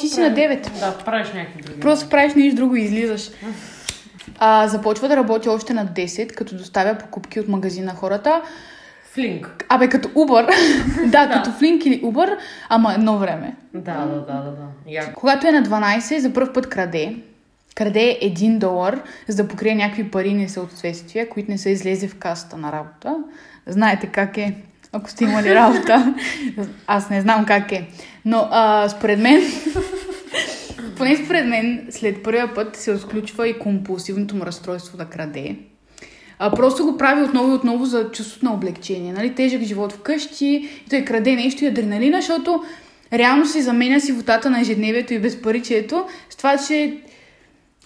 Ти 0.01 0.09
си 0.09 0.21
на 0.21 0.35
прави- 0.35 0.57
9. 0.57 0.81
Да, 0.81 0.99
правиш 1.05 1.29
някакви 1.35 1.63
други. 1.63 1.81
Просто 1.81 2.09
правиш 2.09 2.35
нещо 2.35 2.57
друго 2.57 2.77
и 2.77 2.81
излизаш. 2.81 3.31
А, 4.39 4.69
започва 4.69 5.09
да 5.09 5.17
работи 5.17 5.49
още 5.49 5.75
на 5.75 5.87
10, 5.87 6.35
като 6.35 6.57
доставя 6.57 6.95
покупки 6.95 7.41
от 7.41 7.49
магазина 7.49 7.87
на 7.87 7.95
хората. 7.95 8.43
Флинк. 9.13 9.65
Абе, 9.69 9.89
като 9.89 10.09
Uber. 10.09 10.47
да, 11.11 11.31
като 11.31 11.51
Flink 11.51 11.83
или 11.83 12.03
Uber, 12.03 12.37
ама 12.69 12.95
едно 12.95 13.19
време. 13.19 13.57
Да, 13.75 13.95
да, 13.95 14.15
да, 14.15 14.33
да, 14.35 14.51
да. 14.51 15.13
Когато 15.15 15.47
е 15.47 15.53
на 15.53 15.63
12, 15.63 16.19
за 16.19 16.33
първ 16.33 16.53
път 16.53 16.69
краде. 16.69 17.17
Краде 17.77 18.19
1 18.23 18.59
долар, 18.59 19.03
за 19.29 19.43
да 19.43 19.49
покрие 19.49 19.75
някакви 19.75 20.11
пари 20.11 20.35
несъответствия, 20.35 21.29
които 21.29 21.51
не 21.51 21.59
са 21.59 21.71
излезе 21.71 22.09
в 22.09 22.15
касата 22.15 22.57
на 22.57 22.73
работа. 22.73 23.17
Знаете 23.67 24.07
как 24.07 24.39
е, 24.39 24.55
ако 24.93 25.11
сте 25.11 25.25
имали 25.25 25.55
работа. 25.55 26.15
Аз 26.87 27.11
не 27.11 27.21
знам 27.21 27.45
как 27.47 27.73
е. 27.73 27.89
Но 28.25 28.49
а, 28.51 28.89
според 28.89 29.19
мен, 29.19 29.43
поне 30.97 31.17
според 31.17 31.47
мен, 31.47 31.87
след 31.91 32.23
първия 32.23 32.55
път 32.55 32.77
се 32.77 32.93
отключва 32.93 33.49
и 33.49 33.59
компулсивното 33.59 34.37
му 34.37 34.47
разстройство 34.47 34.99
да 34.99 35.05
краде. 35.05 35.57
А, 36.39 36.51
просто 36.51 36.85
го 36.85 36.97
прави 36.97 37.23
отново 37.23 37.51
и 37.53 37.55
отново 37.55 37.85
за 37.85 38.11
чувството 38.11 38.45
на 38.45 38.55
облегчение. 38.55 39.13
Нали? 39.13 39.35
Тежък 39.35 39.63
живот 39.63 39.93
вкъщи, 39.93 40.69
и 40.87 40.91
той 40.91 41.05
краде 41.05 41.37
нещо 41.37 41.65
и 41.65 41.69
адреналина, 41.69 42.21
защото 42.21 42.65
реално 43.13 43.47
се 43.47 43.63
заменя 43.63 44.01
си 44.01 44.13
водата 44.13 44.51
на 44.51 44.61
ежедневието 44.61 45.15
и 45.15 45.19
безпаричието 45.19 46.07
с 46.31 46.37
това, 46.37 46.57
че 46.69 46.97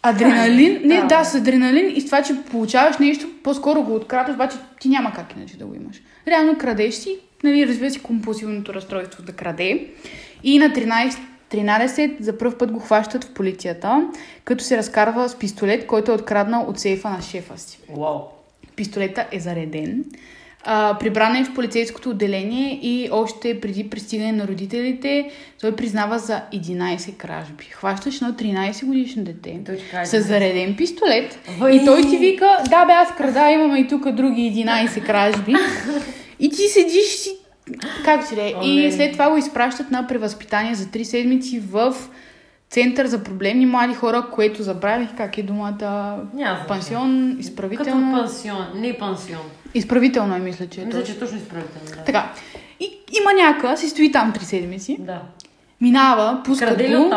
адреналин, 0.02 0.80
не, 0.84 0.96
Да. 0.96 1.06
да, 1.06 1.24
с 1.24 1.34
адреналин 1.34 1.96
и 1.96 2.00
с 2.00 2.06
това, 2.06 2.22
че 2.22 2.34
получаваш 2.50 2.98
нещо, 2.98 3.26
по-скоро 3.42 3.82
го 3.82 3.94
открадваш, 3.94 4.34
обаче 4.34 4.56
ти 4.80 4.88
няма 4.88 5.12
как 5.12 5.36
иначе 5.36 5.58
да 5.58 5.66
го 5.66 5.74
имаш. 5.74 6.02
Реално 6.28 6.58
крадеш 6.58 6.94
си, 6.94 7.18
нали, 7.44 7.66
развива 7.66 7.90
си 7.90 8.02
компулсивното 8.02 8.74
разстройство 8.74 9.22
да 9.22 9.32
краде 9.32 9.86
и 10.44 10.58
на 10.58 10.70
13 10.70 11.18
13 11.50 12.20
за 12.20 12.38
първ 12.38 12.58
път 12.58 12.72
го 12.72 12.78
хващат 12.80 13.24
в 13.24 13.32
полицията, 13.34 14.08
като 14.44 14.64
се 14.64 14.76
разкарва 14.76 15.28
с 15.28 15.38
пистолет, 15.38 15.86
който 15.86 16.10
е 16.10 16.14
откраднал 16.14 16.62
от 16.62 16.78
сейфа 16.78 17.10
на 17.10 17.22
шефа 17.22 17.58
си. 17.58 17.78
Вау. 17.96 18.18
Пистолета 18.76 19.26
е 19.32 19.40
зареден. 19.40 20.04
А, 20.64 20.96
прибран 21.00 21.36
е 21.36 21.44
в 21.44 21.54
полицейското 21.54 22.10
отделение 22.10 22.78
и 22.82 23.08
още 23.12 23.60
преди 23.60 23.90
пристигане 23.90 24.32
на 24.32 24.48
родителите 24.48 25.30
той 25.60 25.76
признава 25.76 26.18
за 26.18 26.42
11 26.54 27.16
кражби. 27.16 27.64
Хващаш 27.64 28.20
на 28.20 28.32
13 28.32 28.84
годишно 28.84 29.24
дете 29.24 29.60
с 30.04 30.20
зареден 30.22 30.76
пистолет 30.76 31.38
Вай! 31.58 31.76
и 31.76 31.84
той 31.84 32.02
ти 32.02 32.16
вика, 32.16 32.58
да 32.70 32.84
бе, 32.86 32.92
аз 32.92 33.14
крада, 33.16 33.50
имаме 33.50 33.78
и 33.78 33.88
тук 33.88 34.10
други 34.10 34.52
11 34.66 35.06
кражби. 35.06 35.54
И 36.40 36.50
ти 36.50 36.68
седиш 36.68 37.06
си, 37.06 37.30
как 38.04 38.32
е. 38.32 38.54
О, 38.56 38.62
И 38.64 38.92
след 38.92 39.12
това 39.12 39.30
го 39.30 39.36
изпращат 39.36 39.90
на 39.90 40.06
превъзпитание 40.06 40.74
за 40.74 40.84
3 40.84 41.02
седмици 41.02 41.60
в 41.60 41.94
Център 42.70 43.06
за 43.06 43.24
проблемни 43.24 43.66
млади 43.66 43.94
хора, 43.94 44.26
което 44.32 44.62
забравих 44.62 45.08
как 45.16 45.38
е 45.38 45.42
думата. 45.42 46.18
Няма. 46.34 46.64
Пансион, 46.68 47.28
Като 47.30 47.40
изправително. 47.40 48.12
пансион, 48.12 48.66
не 48.74 48.98
пансион. 48.98 49.40
Изправително 49.74 50.34
е, 50.34 50.38
мисля, 50.38 50.66
че 50.66 50.82
е 50.82 50.84
Мисля, 50.84 51.04
че 51.04 51.18
точно 51.18 51.36
изправително, 51.36 51.86
да. 51.96 52.04
Така. 52.04 52.32
И 52.80 52.84
има 53.20 53.32
някаква, 53.42 53.76
си 53.76 53.88
стои 53.88 54.12
там 54.12 54.32
3 54.32 54.42
седмици, 54.42 54.96
Да. 55.00 55.22
минава, 55.80 56.40
пускат 56.44 56.68
Краде 56.68 56.88
ли 56.88 56.96
го. 56.96 57.10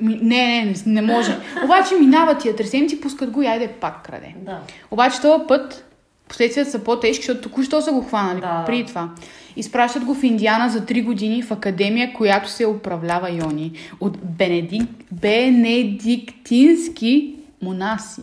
Ми, 0.00 0.18
не, 0.22 0.46
не, 0.46 0.64
не, 0.64 0.74
не 0.86 1.02
може. 1.02 1.36
Обаче 1.64 1.94
минава 1.94 2.38
тия 2.38 2.56
3 2.56 2.64
седмици, 2.64 3.00
пускат 3.00 3.30
го 3.30 3.42
и 3.42 3.46
айде 3.46 3.68
пак 3.68 4.02
краде. 4.02 4.34
Да. 4.36 4.58
Обаче 4.90 5.20
този 5.20 5.42
път 5.48 5.84
последствията 6.28 6.70
са 6.70 6.78
по-тежки, 6.78 7.22
защото 7.22 7.48
току-що 7.48 7.82
са 7.82 7.92
го 7.92 8.02
хванали 8.02 8.40
Да. 8.40 8.62
при 8.66 8.86
това. 8.86 9.08
Изпращат 9.56 10.04
го 10.04 10.14
в 10.14 10.22
Индиана 10.22 10.68
за 10.70 10.80
3 10.80 11.04
години 11.04 11.42
в 11.42 11.50
академия, 11.50 12.12
която 12.14 12.50
се 12.50 12.66
управлява 12.66 13.30
Йони 13.30 13.72
от 14.00 14.18
Бенедик... 14.24 14.82
бенедиктински 15.12 17.34
монаси. 17.62 18.20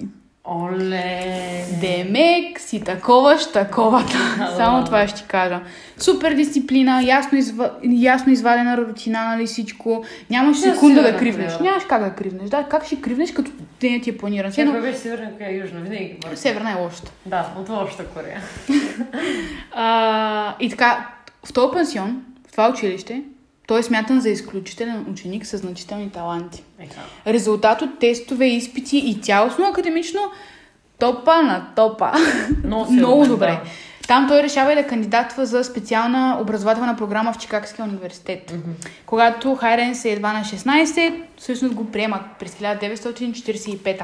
Оле! 0.51 1.65
Демек 1.81 2.59
си 2.59 2.83
таковаш 2.83 3.51
таковата. 3.51 4.17
Само 4.57 4.85
това 4.85 5.07
ще 5.07 5.21
ти 5.21 5.27
кажа. 5.27 5.61
Супер 5.97 6.33
дисциплина, 6.33 7.03
ясно, 7.03 7.37
изва... 7.37 7.71
ясно 7.83 8.31
извадена 8.31 8.77
рутина, 8.77 9.25
нали 9.25 9.45
всичко. 9.45 10.05
Нямаш 10.29 10.57
Да, 10.57 10.73
секунда 10.73 11.01
да 11.01 11.17
кривнеш. 11.17 11.53
Корея. 11.53 11.71
Нямаш 11.71 11.83
как 11.89 12.03
да 12.03 12.15
кривнеш. 12.15 12.49
Да, 12.49 12.63
как 12.63 12.85
ще 12.85 13.01
кривнеш, 13.01 13.31
като 13.31 13.51
денят 13.81 14.03
ти 14.03 14.09
е 14.09 14.17
планиран. 14.17 14.51
Все 14.51 14.61
Едно... 14.61 14.73
беше 14.81 14.97
северна 14.97 15.31
Корея, 15.31 15.61
южна, 15.61 15.79
винаги. 15.79 16.15
бързо. 16.21 16.41
Северна 16.41 16.71
е 16.71 16.75
лошата. 16.75 17.11
Да, 17.25 17.49
от 17.59 17.69
лошата 17.69 18.05
Корея. 18.05 18.41
А, 19.71 20.55
и 20.59 20.69
така, 20.69 21.07
в 21.45 21.53
този 21.53 21.73
пансион, 21.73 22.21
в 22.47 22.51
това 22.51 22.69
училище, 22.69 23.21
той 23.69 23.79
е 23.79 23.83
смятан 23.83 24.21
за 24.21 24.29
изключителен 24.29 25.05
ученик 25.11 25.45
с 25.45 25.57
значителни 25.57 26.09
таланти. 26.09 26.63
Еха. 26.79 27.01
Резултат 27.27 27.81
от 27.81 27.99
тестове, 27.99 28.45
изпити 28.45 28.97
и 28.97 29.21
цялостно 29.21 29.65
академично 29.65 30.19
топа 30.99 31.41
на 31.43 31.65
топа. 31.75 32.11
Много 32.63 32.91
Много 32.91 33.21
да. 33.21 33.27
добре. 33.27 33.59
Там 34.07 34.27
той 34.27 34.43
решава 34.43 34.71
и 34.71 34.75
да 34.75 34.87
кандидатства 34.87 35.45
за 35.45 35.63
специална 35.63 36.37
образователна 36.41 36.95
програма 36.95 37.33
в 37.33 37.37
Чикагския 37.37 37.85
университет. 37.85 38.53
Когато 39.05 39.55
Хайренс 39.55 40.05
е 40.05 40.09
едва 40.09 40.33
на 40.33 40.39
16, 40.39 41.21
всъщност 41.37 41.73
го 41.73 41.91
приемат 41.91 42.21
през 42.39 42.55
1945. 42.55 44.01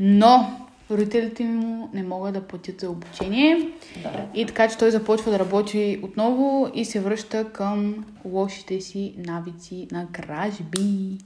Но 0.00 0.60
родителите 0.90 1.44
му 1.44 1.90
не 1.94 2.02
могат 2.02 2.34
да 2.34 2.40
платят 2.40 2.80
за 2.80 2.90
обучение. 2.90 3.68
Да. 4.02 4.10
И 4.34 4.46
така, 4.46 4.68
че 4.68 4.78
той 4.78 4.90
започва 4.90 5.30
да 5.32 5.38
работи 5.38 6.00
отново 6.02 6.70
и 6.74 6.84
се 6.84 7.00
връща 7.00 7.44
към 7.52 8.04
лошите 8.24 8.80
си 8.80 9.14
навици 9.18 9.88
на 9.92 10.06
кражби. 10.12 11.18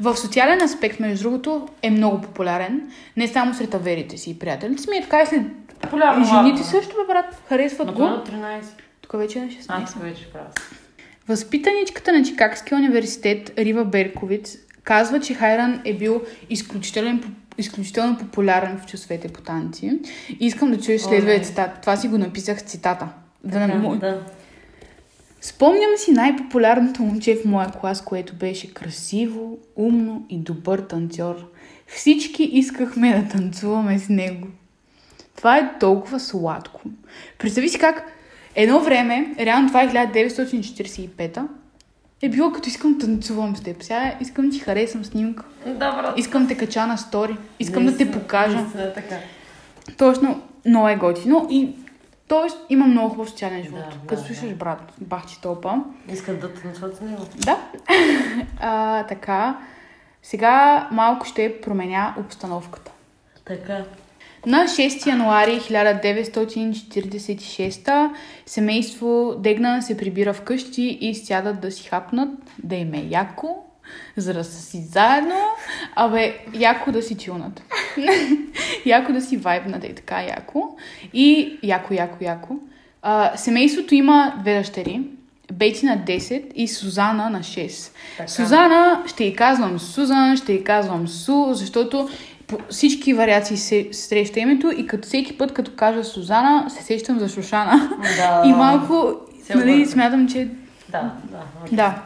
В 0.00 0.16
социален 0.16 0.62
аспект, 0.62 1.00
между 1.00 1.22
другото, 1.22 1.68
е 1.82 1.90
много 1.90 2.20
популярен. 2.20 2.90
Не 3.16 3.28
само 3.28 3.54
сред 3.54 3.74
аверите 3.74 4.16
си 4.16 4.30
и 4.30 4.38
приятелите 4.38 4.82
си, 4.82 4.90
ми 4.90 4.96
е 4.96 5.02
така 5.02 5.22
и 5.22 5.26
след 5.26 5.42
Популярно. 5.80 6.24
жените 6.24 6.36
ладно. 6.50 6.64
също, 6.64 6.96
бе, 6.96 7.12
брат. 7.12 7.42
Харесват 7.48 7.92
го. 7.92 8.02
на 8.02 8.24
13. 8.24 8.64
Тук 9.00 9.12
вече 9.12 9.38
е 9.38 9.42
на 9.42 9.48
А, 9.68 9.80
16. 9.80 9.92
тук 9.92 10.02
вече 10.02 10.32
прав. 10.32 10.72
Възпитаничката 11.28 12.12
на 12.12 12.24
Чикагския 12.24 12.78
университет 12.78 13.52
Рива 13.58 13.84
Берковиц 13.84 14.58
казва, 14.82 15.20
че 15.20 15.34
Хайран 15.34 15.82
е 15.84 15.94
бил 15.94 16.20
изключителен, 16.50 17.34
изключително 17.58 18.18
популярен 18.18 18.78
в 18.78 18.86
часовете 18.86 19.28
по 19.28 19.40
танци. 19.40 20.00
И 20.40 20.46
искам 20.46 20.70
да 20.70 20.80
чуеш 20.80 21.00
следвия 21.00 21.36
Оле. 21.36 21.44
цитат. 21.44 21.80
Това 21.80 21.96
си 21.96 22.08
го 22.08 22.18
написах 22.18 22.62
цитата. 22.62 23.08
Да, 23.44 23.66
не 23.66 23.74
му... 23.74 23.96
да. 23.96 24.22
Спомням 25.40 25.90
си 25.96 26.12
най-популярното 26.12 27.02
момче 27.02 27.36
в 27.36 27.44
моя 27.44 27.70
клас, 27.70 28.04
което 28.04 28.34
беше 28.34 28.74
красиво, 28.74 29.58
умно 29.76 30.26
и 30.28 30.38
добър 30.38 30.78
танцор. 30.78 31.50
Всички 31.86 32.42
искахме 32.42 33.22
да 33.22 33.28
танцуваме 33.28 33.98
с 33.98 34.08
него. 34.08 34.46
Това 35.36 35.58
е 35.58 35.78
толкова 35.80 36.20
сладко. 36.20 36.80
Представи 37.38 37.68
си 37.68 37.78
как 37.78 38.12
едно 38.54 38.80
време, 38.80 39.34
реално 39.38 39.68
това 39.68 39.82
е 39.82 39.88
1945 39.88 41.46
е 42.22 42.28
било 42.28 42.52
като 42.52 42.68
искам 42.68 42.92
да 42.92 43.06
танцувам 43.06 43.56
с 43.56 43.62
теб. 43.62 43.82
Сега 43.82 44.14
искам 44.20 44.44
да 44.44 44.50
ти 44.50 44.58
харесам 44.58 45.04
снимка. 45.04 45.44
Да, 45.66 45.92
брат. 45.92 46.18
Искам 46.18 46.48
те 46.48 46.56
кача 46.56 46.86
на 46.86 46.96
стори. 46.96 47.36
Искам 47.58 47.86
да 47.86 47.96
те 47.96 48.10
покажа. 48.10 48.56
Наистина 48.56 48.92
така. 48.94 49.16
Точно, 49.98 50.42
много 50.64 50.88
е 50.88 50.96
готино 50.96 51.46
и 51.50 51.74
Тоест, 52.28 52.56
има 52.68 52.86
много 52.86 53.08
хубав 53.08 53.30
социален 53.30 53.62
живот. 53.62 53.80
Да, 53.80 54.06
Като 54.06 54.20
да, 54.22 54.26
слушаш 54.26 54.48
да. 54.48 54.54
брат, 54.54 54.92
бахчи 55.00 55.40
топа. 55.40 55.74
Искат 56.12 56.40
да 56.40 56.54
танцуват 56.54 56.96
с 56.96 57.00
него. 57.00 57.22
Да. 57.36 57.58
а, 58.60 59.02
така. 59.06 59.58
Сега 60.22 60.88
малко 60.92 61.26
ще 61.26 61.60
променя 61.60 62.14
обстановката. 62.18 62.90
Така. 63.44 63.84
На 64.46 64.64
6 64.64 65.06
януари 65.06 65.60
1946 65.60 68.10
семейство 68.46 69.34
Дегна 69.38 69.82
се 69.82 69.96
прибира 69.96 70.34
вкъщи 70.34 70.98
и 71.00 71.14
сядат 71.14 71.60
да 71.60 71.70
си 71.70 71.88
хапнат, 71.88 72.28
да 72.64 72.74
им 72.74 72.94
е 72.94 73.06
яко, 73.10 73.56
за 74.16 74.34
да 74.34 74.44
са 74.44 74.62
си 74.62 74.82
заедно, 74.82 75.40
абе, 75.96 76.38
яко 76.54 76.92
да 76.92 77.02
си 77.02 77.16
чилнат. 77.16 77.62
яко 78.86 79.12
да 79.12 79.20
си 79.20 79.36
вайбнат 79.36 79.84
и 79.84 79.94
така 79.94 80.22
яко. 80.22 80.76
И 81.12 81.58
яко, 81.62 81.94
яко, 81.94 82.16
яко. 82.20 82.56
А, 83.02 83.36
семейството 83.36 83.94
има 83.94 84.34
две 84.40 84.54
дъщери. 84.54 85.00
Бети 85.52 85.86
на 85.86 85.98
10 85.98 86.52
и 86.54 86.68
Сузана 86.68 87.30
на 87.30 87.40
6. 87.40 87.92
Така. 88.16 88.28
Сузана 88.28 89.02
ще 89.06 89.24
й 89.24 89.34
казвам 89.34 89.78
Сузан, 89.78 90.36
ще 90.36 90.52
й 90.52 90.64
казвам 90.64 91.08
Су, 91.08 91.46
защото 91.52 92.08
по 92.46 92.58
всички 92.70 93.14
вариации 93.14 93.56
се 93.56 93.88
среща 93.92 94.40
името 94.40 94.70
и 94.76 94.86
като 94.86 95.08
всеки 95.08 95.38
път, 95.38 95.54
като 95.54 95.70
кажа 95.76 96.04
Сузана, 96.04 96.70
се 96.70 96.82
сещам 96.82 97.18
за 97.18 97.28
Шушана. 97.28 97.90
Да. 98.16 98.42
И 98.48 98.52
малко, 98.52 99.14
нали, 99.54 99.86
смятам, 99.86 100.28
че 100.28 100.48
Да, 100.88 101.12
да. 101.30 101.38
окей. 101.64 101.76
да. 101.76 102.02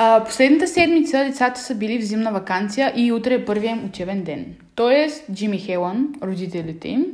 А, 0.00 0.24
последната 0.24 0.66
седмица 0.66 1.24
децата 1.24 1.60
са 1.60 1.74
били 1.74 1.98
в 1.98 2.04
зимна 2.04 2.32
вакансия 2.32 2.92
и 2.96 3.12
утре 3.12 3.34
е 3.34 3.44
първия 3.44 3.70
им 3.70 3.84
учебен 3.84 4.22
ден. 4.24 4.46
Тоест, 4.74 5.24
Джимми 5.32 5.58
Хелън, 5.58 6.08
родителите 6.22 6.88
им, 6.88 7.04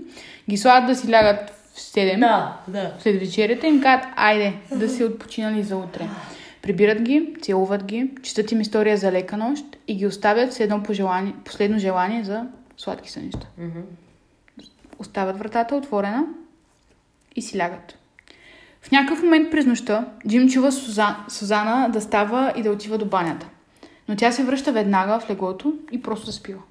ги 0.50 0.56
слагат 0.56 0.86
да 0.86 0.94
си 0.96 1.12
лягат 1.12 1.50
в 1.74 1.78
7 1.78 2.18
Да, 2.20 2.56
да. 2.68 2.92
след 2.98 3.20
вечерята 3.20 3.66
им 3.66 3.82
казват, 3.82 4.08
айде, 4.16 4.52
да 4.72 4.88
се 4.88 5.04
отпочинали 5.04 5.62
за 5.62 5.76
утре. 5.76 6.08
Прибират 6.64 7.02
ги, 7.02 7.34
целуват 7.42 7.84
ги, 7.84 8.10
четат 8.22 8.52
им 8.52 8.60
история 8.60 8.96
за 8.96 9.12
лека 9.12 9.36
нощ 9.36 9.64
и 9.88 9.96
ги 9.96 10.06
оставят 10.06 10.52
с 10.52 10.60
едно 10.60 10.82
пожелание, 10.82 11.34
последно 11.44 11.78
желание 11.78 12.24
за 12.24 12.46
сладки 12.76 13.10
сънища. 13.10 13.48
Мгм. 13.58 13.80
Оставят 14.98 15.38
вратата 15.38 15.76
отворена 15.76 16.26
и 17.36 17.42
си 17.42 17.58
лягат. 17.58 17.98
В 18.82 18.90
някакъв 18.90 19.22
момент 19.22 19.50
през 19.50 19.66
нощта 19.66 20.08
Джим 20.28 20.48
чува 20.48 20.72
Суза... 20.72 21.16
Сузана 21.28 21.88
да 21.88 22.00
става 22.00 22.52
и 22.56 22.62
да 22.62 22.70
отива 22.70 22.98
до 22.98 23.06
банята. 23.06 23.48
Но 24.08 24.16
тя 24.16 24.32
се 24.32 24.44
връща 24.44 24.72
веднага 24.72 25.20
в 25.20 25.30
леглото 25.30 25.74
и 25.92 26.02
просто 26.02 26.26
заспива. 26.26 26.62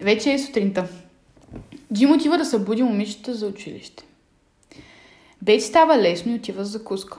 Вече 0.00 0.32
е 0.32 0.38
сутринта. 0.38 0.88
Джим 1.94 2.12
отива 2.12 2.38
да 2.38 2.44
събуди 2.44 2.82
момичета 2.82 3.34
за 3.34 3.46
училище. 3.46 4.04
Бети 5.42 5.64
става 5.64 5.98
лесно 5.98 6.32
и 6.32 6.34
отива 6.34 6.64
за 6.64 6.70
закуска. 6.70 7.18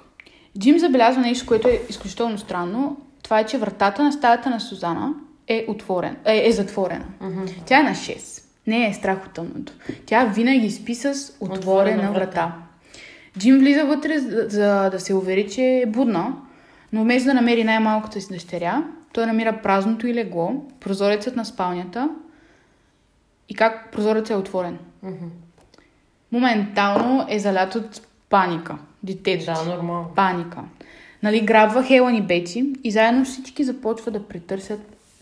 Джим 0.59 0.79
забелязва 0.79 1.21
нещо, 1.21 1.45
което 1.45 1.67
е 1.67 1.81
изключително 1.89 2.37
странно. 2.37 2.97
Това 3.23 3.39
е, 3.39 3.45
че 3.45 3.57
вратата 3.57 4.03
на 4.03 4.13
стаята 4.13 4.49
на 4.49 4.59
Сузана 4.59 5.13
е, 5.47 5.65
отворен, 5.67 6.17
е, 6.25 6.47
е 6.47 6.51
затворена. 6.51 7.05
Мгм. 7.21 7.45
Тя 7.65 7.79
е 7.79 7.83
на 7.83 7.91
6. 7.91 8.43
Не 8.67 8.87
е 8.87 8.93
страх 8.93 9.25
от 9.25 9.33
тъмното. 9.33 9.73
Тя 10.05 10.25
винаги 10.25 10.71
спи 10.71 10.95
с 10.95 11.33
отворена, 11.39 11.59
Отворена 11.59 12.11
врата. 12.11 12.19
врата. 12.19 12.53
Джим 13.39 13.59
влиза 13.59 13.85
вътре, 13.85 14.19
за, 14.19 14.45
за 14.49 14.89
да 14.89 14.99
се 14.99 15.13
увери, 15.13 15.49
че 15.49 15.61
е 15.61 15.85
будна, 15.85 16.33
но 16.93 17.01
вместо 17.03 17.27
да 17.27 17.33
намери 17.33 17.63
най-малката 17.63 18.21
си 18.21 18.33
дъщеря, 18.33 18.83
той 19.13 19.25
намира 19.25 19.61
празното 19.63 20.07
и 20.07 20.13
легло, 20.13 20.53
прозорецът 20.79 21.35
на 21.35 21.45
спалнята 21.45 22.09
и 23.49 23.55
как 23.55 23.91
прозорецът 23.91 24.29
е 24.29 24.35
отворен. 24.35 24.77
Мгм. 25.03 25.25
Моментално 26.31 27.25
е 27.29 27.39
залят 27.39 27.75
от 27.75 28.01
паника. 28.29 28.77
Детето 29.03 29.45
Да, 29.45 29.63
нормално. 29.65 30.07
Паника. 30.15 30.59
Нали, 31.23 31.41
грабва 31.41 31.83
Хелън 31.83 32.15
и 32.15 32.21
Бети 32.21 32.65
и 32.83 32.91
заедно 32.91 33.25
всички 33.25 33.63
започват 33.63 34.13
да 34.13 34.27
претърсят 34.27 34.79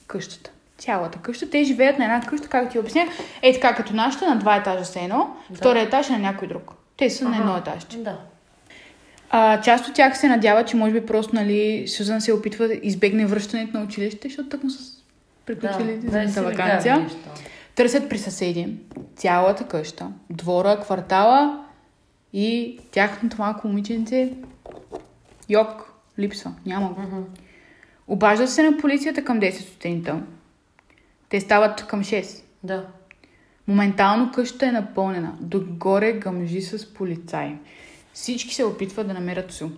къщата. 0.08 0.52
Цялата 0.78 1.20
къща. 1.20 1.50
Те 1.50 1.64
живеят 1.64 2.00
на 2.00 2.06
една 2.06 2.22
къща, 2.22 2.48
както 2.48 2.72
ти 2.72 2.80
обясня. 2.80 3.06
Е 3.42 3.54
така, 3.54 3.76
като 3.76 3.96
нашата, 3.96 4.30
на 4.30 4.36
два 4.40 4.56
етажа 4.56 4.86
са 4.86 5.00
едно, 5.00 5.36
Да. 5.50 5.58
втория 5.58 5.84
етаж 5.84 6.10
е 6.10 6.14
на 6.14 6.20
някой 6.20 6.48
друг. 6.48 6.72
Те 6.98 7.10
са 7.10 7.30
на 7.30 7.38
едно 7.38 7.58
етаж. 7.58 7.84
Да. 7.98 8.18
А, 9.30 9.62
част 9.62 9.88
от 9.88 9.94
тях 9.94 10.18
се 10.18 10.28
надява, 10.28 10.66
че 10.66 10.76
може 10.76 10.94
би 10.94 11.06
просто, 11.06 11.36
нали, 11.36 11.88
Сюзан 11.88 12.22
се 12.22 12.34
опитва 12.34 12.68
да 12.68 12.74
избегне 12.84 13.26
връщането 13.26 13.78
на 13.78 13.84
училище, 13.84 14.28
защото 14.28 14.50
тъкмо 14.50 14.70
са 14.70 14.94
приключили 15.46 15.98
да, 15.98 16.22
да, 16.22 16.28
за 16.28 16.44
вакансия. 16.44 17.10
Търсят 17.76 18.10
при 18.10 18.18
съседи 18.18 18.68
цялата 19.16 19.64
къща, 19.64 20.08
двора, 20.30 20.80
квартала 20.82 21.66
и 22.34 22.80
тяхното 22.92 23.36
малко 23.40 23.68
момиченце 23.68 24.34
Йок 25.50 25.94
липсва, 26.20 26.52
няма 26.66 26.94
го. 26.94 27.02
Мгм. 27.02 27.22
Обаждат 28.08 28.50
се 28.50 28.64
на 28.64 28.78
полицията 28.78 29.24
към 29.24 29.40
10 29.40 29.52
сутринта. 29.52 30.22
Те 31.30 31.42
стават 31.42 31.88
към 31.88 32.04
6. 32.04 32.44
Да. 32.64 32.86
Моментално 33.68 34.32
къщата 34.32 34.66
е 34.66 34.72
напълнена. 34.72 35.34
Догоре 35.40 36.14
гъмжи 36.14 36.62
с 36.62 36.94
полицаи. 36.94 37.56
Всички 38.14 38.56
се 38.56 38.64
опитват 38.64 39.08
да 39.08 39.14
намерят 39.14 39.52
Су. 39.52 39.70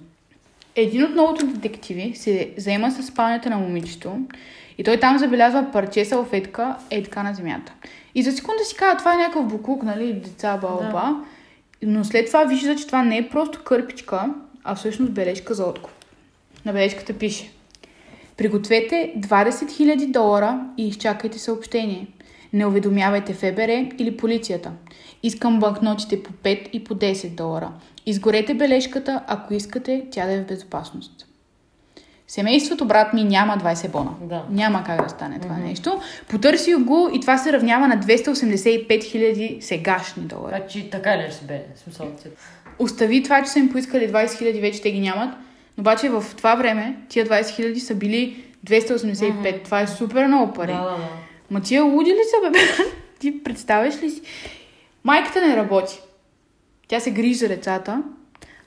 Един 0.75 1.03
от 1.03 1.11
многото 1.11 1.47
детективи 1.47 2.13
се 2.15 2.53
заема 2.57 2.91
с 2.91 3.03
спалнята 3.03 3.49
на 3.49 3.57
момичето 3.57 4.19
и 4.77 4.83
той 4.83 4.97
там 4.97 5.17
забелязва 5.17 5.71
парче 5.71 6.05
салфетка 6.05 6.75
е 6.89 7.03
така 7.03 7.23
на 7.23 7.33
земята. 7.33 7.73
И 8.15 8.23
за 8.23 8.31
секунда 8.31 8.63
си 8.63 8.75
казва, 8.75 8.97
това 8.97 9.13
е 9.13 9.17
някакъв 9.17 9.47
буклук, 9.47 9.83
нали, 9.83 10.13
деца, 10.13 10.57
баба. 10.57 10.91
Да. 10.91 11.23
Но 11.83 12.03
след 12.03 12.27
това 12.27 12.43
вижда, 12.43 12.75
че 12.75 12.87
това 12.87 13.03
не 13.03 13.17
е 13.17 13.29
просто 13.29 13.63
кърпичка, 13.63 14.33
а 14.63 14.75
всъщност 14.75 15.11
бележка 15.11 15.53
за 15.53 15.65
откуп. 15.65 15.91
На 16.65 16.73
бележката 16.73 17.13
пише 17.13 17.51
Пригответе 18.37 19.13
20 19.17 19.51
000 19.51 20.11
долара 20.11 20.65
и 20.77 20.87
изчакайте 20.87 21.39
съобщение. 21.39 22.07
Не 22.53 22.65
уведомявайте 22.65 23.33
ФБР 23.33 23.69
или 23.99 24.17
полицията. 24.17 24.71
Искам 25.23 25.59
банкнотите 25.59 26.23
по 26.23 26.33
5 26.33 26.69
и 26.69 26.83
по 26.83 26.95
10 26.95 27.29
долара. 27.29 27.71
Изгорете 28.05 28.53
бележката, 28.53 29.23
ако 29.27 29.53
искате 29.53 30.05
тя 30.11 30.25
да 30.25 30.31
е 30.33 30.41
в 30.41 30.47
безопасност. 30.47 31.27
Семейството 32.31 32.85
брат 32.85 33.13
ми 33.13 33.23
няма 33.23 33.57
20 33.57 33.89
бона. 33.89 34.11
Да. 34.21 34.43
Няма 34.49 34.83
как 34.83 35.03
да 35.03 35.09
стане 35.09 35.39
това 35.39 35.55
mm-hmm. 35.55 35.63
нещо. 35.63 36.01
Потърси 36.29 36.73
го 36.73 37.09
и 37.13 37.19
това 37.19 37.37
се 37.37 37.53
равнява 37.53 37.87
на 37.87 37.97
285 37.97 39.03
хиляди 39.03 39.57
сегашни 39.61 40.23
долари. 40.23 40.55
Значи 40.57 40.89
така 40.89 41.17
ли 41.17 41.31
ще 41.31 41.45
бе? 41.45 41.63
Смисъл, 41.75 42.07
Остави 42.79 43.23
това, 43.23 43.43
че 43.43 43.49
са 43.49 43.59
им 43.59 43.71
поискали 43.71 44.11
20 44.11 44.37
хиляди, 44.37 44.61
вече 44.61 44.81
те 44.81 44.91
ги 44.91 44.99
нямат. 44.99 45.29
Но 45.77 45.81
обаче 45.81 46.09
в 46.09 46.25
това 46.37 46.55
време 46.55 46.97
тия 47.09 47.25
20 47.25 47.49
хиляди 47.49 47.79
са 47.79 47.95
били 47.95 48.43
285. 48.65 49.13
Mm-hmm. 49.13 49.63
Това 49.63 49.81
е 49.81 49.87
супер 49.87 50.27
много 50.27 50.53
пари. 50.53 50.73
Да, 50.73 50.81
да, 50.81 50.89
да. 50.89 51.07
Ма 51.49 51.61
тия 51.61 51.83
луди 51.83 52.09
ли 52.11 52.21
са, 52.29 52.51
бе? 52.51 52.59
Ти 53.19 53.43
представяш 53.43 54.01
ли 54.01 54.09
си? 54.09 54.21
Майката 55.03 55.47
не 55.47 55.55
работи. 55.55 56.01
Тя 56.87 56.99
се 56.99 57.11
грижи 57.11 57.33
за 57.33 57.47
децата, 57.47 58.03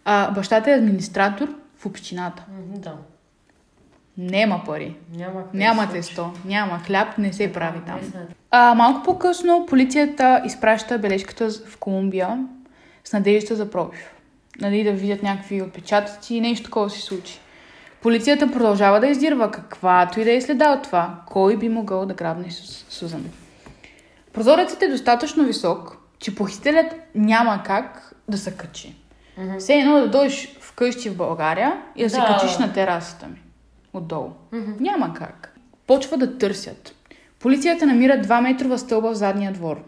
а 0.05 0.31
бащата 0.31 0.71
е 0.71 0.75
администратор 0.75 1.49
в 1.79 1.87
общината. 1.87 2.45
Мгм, 2.49 2.81
Да. 2.81 2.97
Нема 4.19 4.63
пари. 4.67 4.97
Няма 5.17 5.43
Няма 5.55 5.83
се 5.87 5.93
тесто, 5.93 6.33
няма 6.45 6.79
хляб, 6.79 7.19
не 7.19 7.33
се 7.33 7.53
прави 7.53 7.79
там. 7.87 7.97
Наистина. 7.97 8.27
А, 8.51 8.75
малко 8.75 9.03
по-късно 9.03 9.67
полицията 9.69 10.43
изпраща 10.47 10.99
бележката 10.99 11.51
в 11.69 11.77
Колумбия 11.79 12.47
с 13.05 13.13
надежда 13.13 13.57
за 13.57 13.71
пробив. 13.71 14.15
Нали, 14.61 14.85
да 14.85 14.93
видят 14.93 15.23
някакви 15.23 15.63
отпечатъци 15.63 16.35
и 16.35 16.41
нещо 16.41 16.65
такова 16.65 16.91
се 16.91 17.01
случи. 17.01 17.41
Полицията 18.03 18.53
продължава 18.53 19.01
да 19.01 19.07
издирва 19.07 19.51
каквато 19.51 20.21
и 20.21 20.25
да 20.25 20.33
е 20.33 20.41
следа 20.41 20.73
от 20.73 20.83
това. 20.83 21.15
Кой 21.27 21.57
би 21.57 21.69
могъл 21.69 22.07
да 22.07 22.15
грабне 22.15 22.51
Сузан? 22.89 23.25
Прозорецът 24.33 24.83
е 24.83 24.89
достатъчно 24.89 25.45
висок, 25.45 25.97
че 26.19 26.35
похитителят 26.35 26.87
няма 27.15 27.63
как 27.67 28.15
да 28.29 28.39
се 28.39 28.57
качи. 28.57 28.95
Мгм. 29.39 29.59
Все 29.59 29.75
едно 29.75 30.01
да 30.01 30.09
дойдеш 30.09 30.57
вкъщи 30.61 31.11
в 31.11 31.17
България 31.17 31.83
и 31.97 32.03
да 32.03 32.11
се 32.11 32.21
Да. 32.21 32.27
качиш 32.27 32.59
на 32.59 32.73
терасата 32.73 33.27
ми. 33.27 33.44
Отдолу. 33.95 34.31
Няма 34.81 35.15
как. 35.15 35.59
Почва 35.87 36.17
да 36.17 36.39
търсят. 36.39 36.95
Полицията 37.41 37.87
намира 37.87 38.13
2 38.13 38.41
метрова 38.41 38.79
стълба 38.79 39.11
в 39.11 39.15
задния 39.15 39.53
двор, 39.53 39.83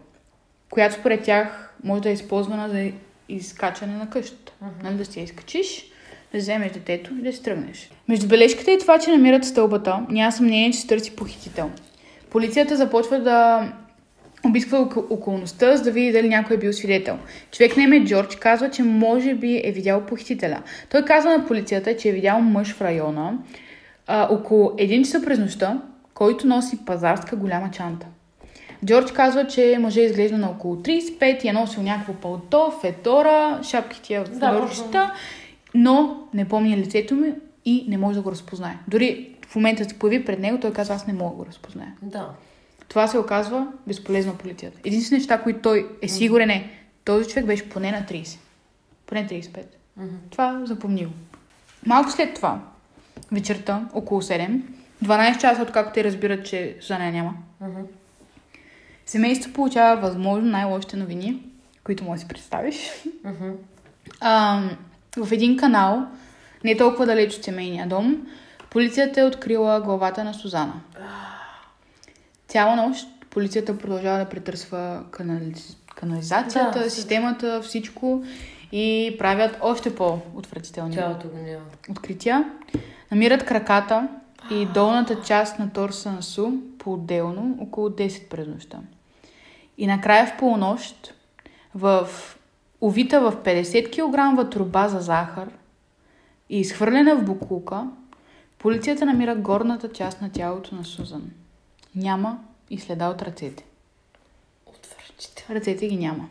която 0.70 0.94
според 0.94 1.22
тях 1.22 1.74
може 1.84 2.02
да 2.02 2.10
е 2.10 2.12
използвана 2.12 2.68
за 2.68 2.90
изкачане 3.28 3.96
на 3.96 4.10
къщата. 4.10 4.52
Нали, 4.82 4.94
да 4.94 5.04
си 5.04 5.18
я 5.20 5.24
изкачиш, 5.24 5.86
да 6.32 6.38
вземеш 6.38 6.72
детето 6.72 7.14
и 7.18 7.22
да 7.22 7.32
си 7.32 7.42
тръгнеш. 7.42 7.90
Между 8.08 8.28
бележката 8.28 8.72
и 8.72 8.78
това, 8.78 8.98
че 8.98 9.10
намират 9.10 9.44
стълбата, 9.44 10.06
няма 10.10 10.32
съмнение, 10.32 10.70
че 10.70 10.78
се 10.78 10.86
търси 10.86 11.16
похитител. 11.16 11.70
Полицията 12.30 12.76
започва 12.76 13.20
да 13.20 13.68
обисква 14.46 14.78
око- 14.78 15.06
околността, 15.10 15.76
за 15.76 15.82
да 15.82 15.90
види 15.90 16.12
дали 16.12 16.28
някой 16.28 16.56
е 16.56 16.58
бил 16.58 16.72
свидетел. 16.72 17.18
Човек 17.50 17.76
на 17.76 17.82
име 17.82 18.04
Джордж 18.04 18.36
казва, 18.36 18.70
че 18.70 18.82
може 18.82 19.34
би 19.34 19.60
е 19.64 19.72
видял 19.72 20.06
похитителя. 20.06 20.62
Той 20.90 21.04
казва 21.04 21.38
на 21.38 21.46
полицията, 21.46 21.96
че 21.96 22.08
е 22.08 22.12
видял 22.12 22.40
мъж 22.40 22.74
в 22.74 22.80
района 22.80 23.38
а, 24.06 24.28
около 24.30 24.70
1 24.70 25.04
часа 25.04 25.22
през 25.22 25.38
нощта, 25.38 25.82
който 26.14 26.46
носи 26.46 26.84
пазарска 26.84 27.36
голяма 27.36 27.70
чанта. 27.70 28.06
Джордж 28.84 29.12
казва, 29.12 29.46
че 29.46 29.78
мъже 29.80 30.00
изглежда 30.00 30.38
на 30.38 30.50
около 30.50 30.76
35 30.76 31.44
и 31.44 31.48
е 31.48 31.52
носил 31.52 31.82
някакво 31.82 32.12
палто, 32.12 32.72
фетора, 32.80 33.60
шапки 33.62 34.02
тия 34.02 34.24
в 34.24 34.28
Да, 34.92 35.14
но 35.74 36.16
не 36.34 36.48
помни 36.48 36.76
лицето 36.76 37.14
ми 37.14 37.32
и 37.64 37.84
не 37.88 37.98
може 37.98 38.18
да 38.18 38.22
го 38.22 38.30
разпознае. 38.30 38.78
Дори 38.88 39.36
в 39.48 39.56
момента 39.56 39.84
се 39.84 39.98
появи 39.98 40.24
пред 40.24 40.38
него, 40.38 40.60
той 40.60 40.72
казва, 40.72 40.94
аз 40.94 41.06
не 41.06 41.12
мога 41.12 41.30
да 41.30 41.36
го 41.36 41.46
разпозная. 41.46 41.92
Да. 42.02 42.30
Това 42.88 43.06
се 43.06 43.18
оказва 43.18 43.66
безполезно 43.86 44.36
полицията. 44.36 44.78
Единствените 44.84 45.20
неща, 45.20 45.42
които 45.42 45.60
той 45.60 45.88
е 46.02 46.08
сигурен 46.08 46.50
е, 46.50 46.70
този 47.04 47.28
човек 47.28 47.46
беше 47.46 47.68
поне 47.68 47.90
на 47.90 48.02
30. 48.02 48.38
Поне 49.06 49.26
35. 49.26 49.62
Мгм. 49.96 50.14
Това 50.30 50.62
запомни 50.64 51.04
го. 51.04 51.12
Малко 51.86 52.10
след 52.10 52.34
това, 52.34 52.60
вечерта, 53.32 53.88
около 53.94 54.22
7, 54.22 54.60
12 55.04 55.38
часа 55.40 55.62
откакто 55.62 55.92
те 55.94 56.04
разбират, 56.04 56.46
че 56.46 56.76
Сузана 56.80 57.10
няма, 57.10 57.34
Мгм. 57.60 57.80
семейството 59.06 59.54
получава 59.54 60.00
възможно 60.00 60.50
най-лошите 60.50 60.96
новини, 60.96 61.42
които 61.84 62.04
може 62.04 62.16
да 62.16 62.20
си 62.20 62.28
представиш. 62.28 62.76
Мгм. 63.24 63.50
А, 64.20 64.62
в 65.16 65.32
един 65.32 65.56
канал, 65.56 66.06
не 66.64 66.76
толкова 66.76 67.06
далеч 67.06 67.34
от 67.36 67.44
семейния 67.44 67.86
дом, 67.86 68.26
полицията 68.70 69.20
е 69.20 69.24
открила 69.24 69.80
главата 69.80 70.24
на 70.24 70.34
Сузана. 70.34 70.80
Цяла 72.48 72.76
нощ 72.76 73.06
полицията 73.30 73.78
продължава 73.78 74.18
да 74.18 74.24
претърсва 74.28 75.02
канализ... 75.10 75.76
канализацията, 75.96 76.78
Да, 76.78 76.90
системата, 76.90 77.62
всичко 77.62 78.24
и 78.72 79.16
правят 79.18 79.58
още 79.60 79.94
по-отвратителни 79.94 80.98
открития. 81.90 82.50
Намират 83.10 83.44
краката 83.44 84.08
и 84.50 84.66
долната 84.66 85.22
част 85.22 85.58
на 85.58 85.72
торса 85.72 86.12
на 86.12 86.22
Су 86.22 86.52
по-отделно, 86.78 87.56
около 87.60 87.88
10 87.88 88.28
през 88.28 88.48
нощта. 88.48 88.78
И 89.78 89.86
накрая 89.86 90.26
в 90.26 90.38
полунощ, 90.38 91.14
в 91.74 92.08
увита 92.80 93.20
в 93.20 93.36
50 93.36 93.90
кг 93.90 94.50
труба 94.50 94.88
за 94.88 95.00
захар 95.00 95.48
и 96.50 96.60
изхвърлена 96.60 97.16
в 97.16 97.24
буклука, 97.24 97.90
полицията 98.58 99.06
намира 99.06 99.36
горната 99.36 99.92
част 99.92 100.20
на 100.20 100.32
тялото 100.32 100.74
на 100.74 100.84
Сузан. 100.84 101.30
Няма 101.94 102.38
и 102.70 102.78
следа 102.78 103.08
от 103.08 103.22
ръцете. 103.22 103.64
Отвратително. 104.66 105.60
Ръцете 105.60 105.88
ги 105.88 105.96
няма. 105.96 106.28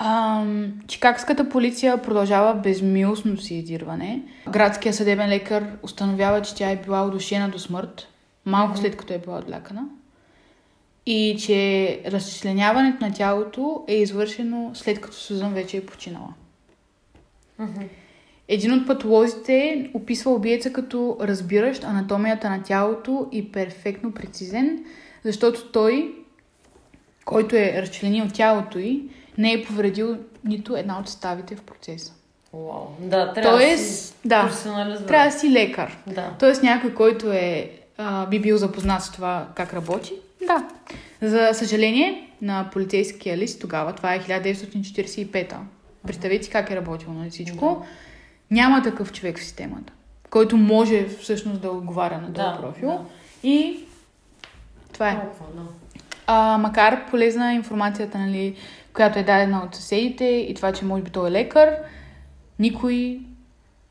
Ам, 0.00 0.72
Чикагската 0.86 1.48
полиция 1.48 2.02
продължава 2.02 2.54
безмилостно 2.54 3.36
си 3.36 3.54
издирване. 3.54 4.22
Градския 4.50 4.94
съдебен 4.94 5.28
лекар 5.28 5.66
установява, 5.82 6.42
че 6.42 6.54
тя 6.54 6.70
е 6.70 6.76
била 6.76 7.06
удушена 7.06 7.48
до 7.48 7.58
смърт, 7.58 8.08
малко 8.46 8.76
след 8.76 8.96
като 8.96 9.12
е 9.12 9.18
била 9.18 9.38
отлякана. 9.38 9.84
И 11.06 11.36
че 11.38 12.00
разчленяването 12.06 13.04
на 13.04 13.12
тялото 13.12 13.84
е 13.88 13.94
извършено 13.94 14.70
след 14.74 15.00
като 15.00 15.16
Сузан 15.16 15.54
вече 15.54 15.76
е 15.76 15.86
починала. 15.86 16.34
Един 18.48 18.72
от 18.72 18.86
патолозите 18.86 19.90
описва 19.94 20.30
убиеца 20.30 20.72
като 20.72 21.16
разбиращ 21.20 21.84
анатомията 21.84 22.50
на 22.50 22.62
тялото 22.62 23.28
и 23.32 23.52
перфектно 23.52 24.12
прецизен, 24.12 24.84
защото 25.24 25.72
той, 25.72 26.14
който 27.24 27.56
е 27.56 27.82
разчленил 27.82 28.24
тялото 28.34 28.78
й, 28.78 29.02
не 29.38 29.52
е 29.52 29.64
повредил 29.64 30.16
нито 30.44 30.76
една 30.76 30.98
от 31.00 31.08
ставите 31.08 31.56
в 31.56 31.62
процеса. 31.62 32.12
Вау. 32.52 32.86
Да, 33.00 33.32
трябва 33.32 33.58
да 33.58 33.64
Тоест, 33.64 34.04
си 34.06 34.14
да, 34.24 34.50
трябва 35.06 35.30
да 35.30 35.38
си 35.38 35.50
лекар. 35.50 35.98
Да. 36.06 36.34
Тоест 36.38 36.62
някой, 36.62 36.94
който 36.94 37.32
е, 37.32 37.70
а, 37.98 38.26
би 38.26 38.40
бил 38.40 38.56
запознат 38.56 39.02
с 39.02 39.12
това 39.12 39.48
как 39.54 39.74
работи. 39.74 40.12
Да. 40.46 40.68
За 41.22 41.50
съжаление, 41.52 42.28
на 42.42 42.68
полицейския 42.72 43.36
лист 43.36 43.60
тогава, 43.60 43.92
това 43.92 44.14
е 44.14 44.20
1945-та. 44.20 45.60
Представете 46.06 46.44
си 46.44 46.50
как 46.50 46.70
е 46.70 46.76
работило 46.76 47.12
на 47.14 47.30
всичко. 47.30 47.86
Няма 48.50 48.82
такъв 48.82 49.12
човек 49.12 49.38
в 49.38 49.42
системата, 49.44 49.92
който 50.30 50.56
може 50.56 51.08
всъщност 51.08 51.60
да 51.60 51.70
отговаря 51.70 52.18
на 52.18 52.32
този 52.32 52.46
Да, 52.48 52.58
профил. 52.60 52.88
да. 52.88 53.00
И 53.42 53.84
това 54.92 55.10
е. 55.10 55.20
Толкова, 55.20 55.46
да. 55.54 55.68
А, 56.30 56.58
макар 56.58 57.06
полезна 57.10 57.54
информацията, 57.54 58.18
нали, 58.18 58.54
която 58.94 59.18
е 59.18 59.22
дадена 59.22 59.62
от 59.66 59.74
съседите 59.74 60.24
и 60.24 60.54
това, 60.54 60.72
че 60.72 60.84
може 60.84 61.02
би 61.02 61.10
той 61.10 61.28
е 61.28 61.32
лекар, 61.32 61.76
никой 62.58 63.20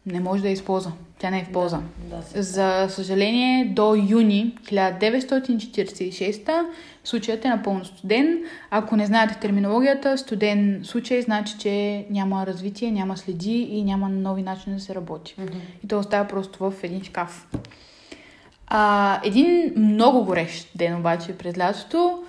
не 0.06 0.20
може 0.20 0.42
да 0.42 0.48
я 0.48 0.52
използва. 0.52 0.92
Тя 1.20 1.30
не 1.30 1.40
е 1.40 1.44
в 1.44 1.52
полза. 1.52 1.80
Да, 1.98 2.16
да, 2.16 2.44
За 2.44 2.88
съжаление, 2.90 3.66
до 3.66 3.96
юни 3.96 4.58
1946 4.64 6.66
случаят 7.04 7.46
е 7.46 7.50
напълно 7.50 7.86
студен. 7.86 8.44
Ако 8.72 8.96
не 8.96 9.06
знаете 9.06 9.40
терминологията, 9.40 10.18
студен 10.18 10.82
случай 10.84 11.22
значи, 11.22 11.56
че 11.60 12.06
няма 12.10 12.46
развитие, 12.46 12.92
няма 12.92 13.18
следи 13.18 13.68
и 13.72 13.84
няма 13.84 14.10
нови 14.10 14.42
начини 14.42 14.76
да 14.76 14.82
се 14.82 14.96
работи. 14.96 15.36
Мгм. 15.38 15.58
И 15.84 15.88
то 15.88 16.00
остава 16.00 16.28
просто 16.28 16.60
в 16.60 16.74
един 16.84 17.04
шкаф. 17.04 17.48
А, 18.68 19.20
един 19.24 19.74
много 19.78 20.26
горещ 20.26 20.70
ден 20.76 20.96
обаче 20.96 21.38
през 21.38 21.58
лятото 21.58 22.24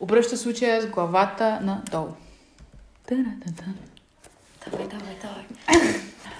обръща 0.00 0.36
случая 0.36 0.82
с 0.82 0.86
главата 0.86 1.58
надолу. 1.62 2.08
Давай, 4.70 4.86
давай, 4.86 5.16
давай. 5.22 5.44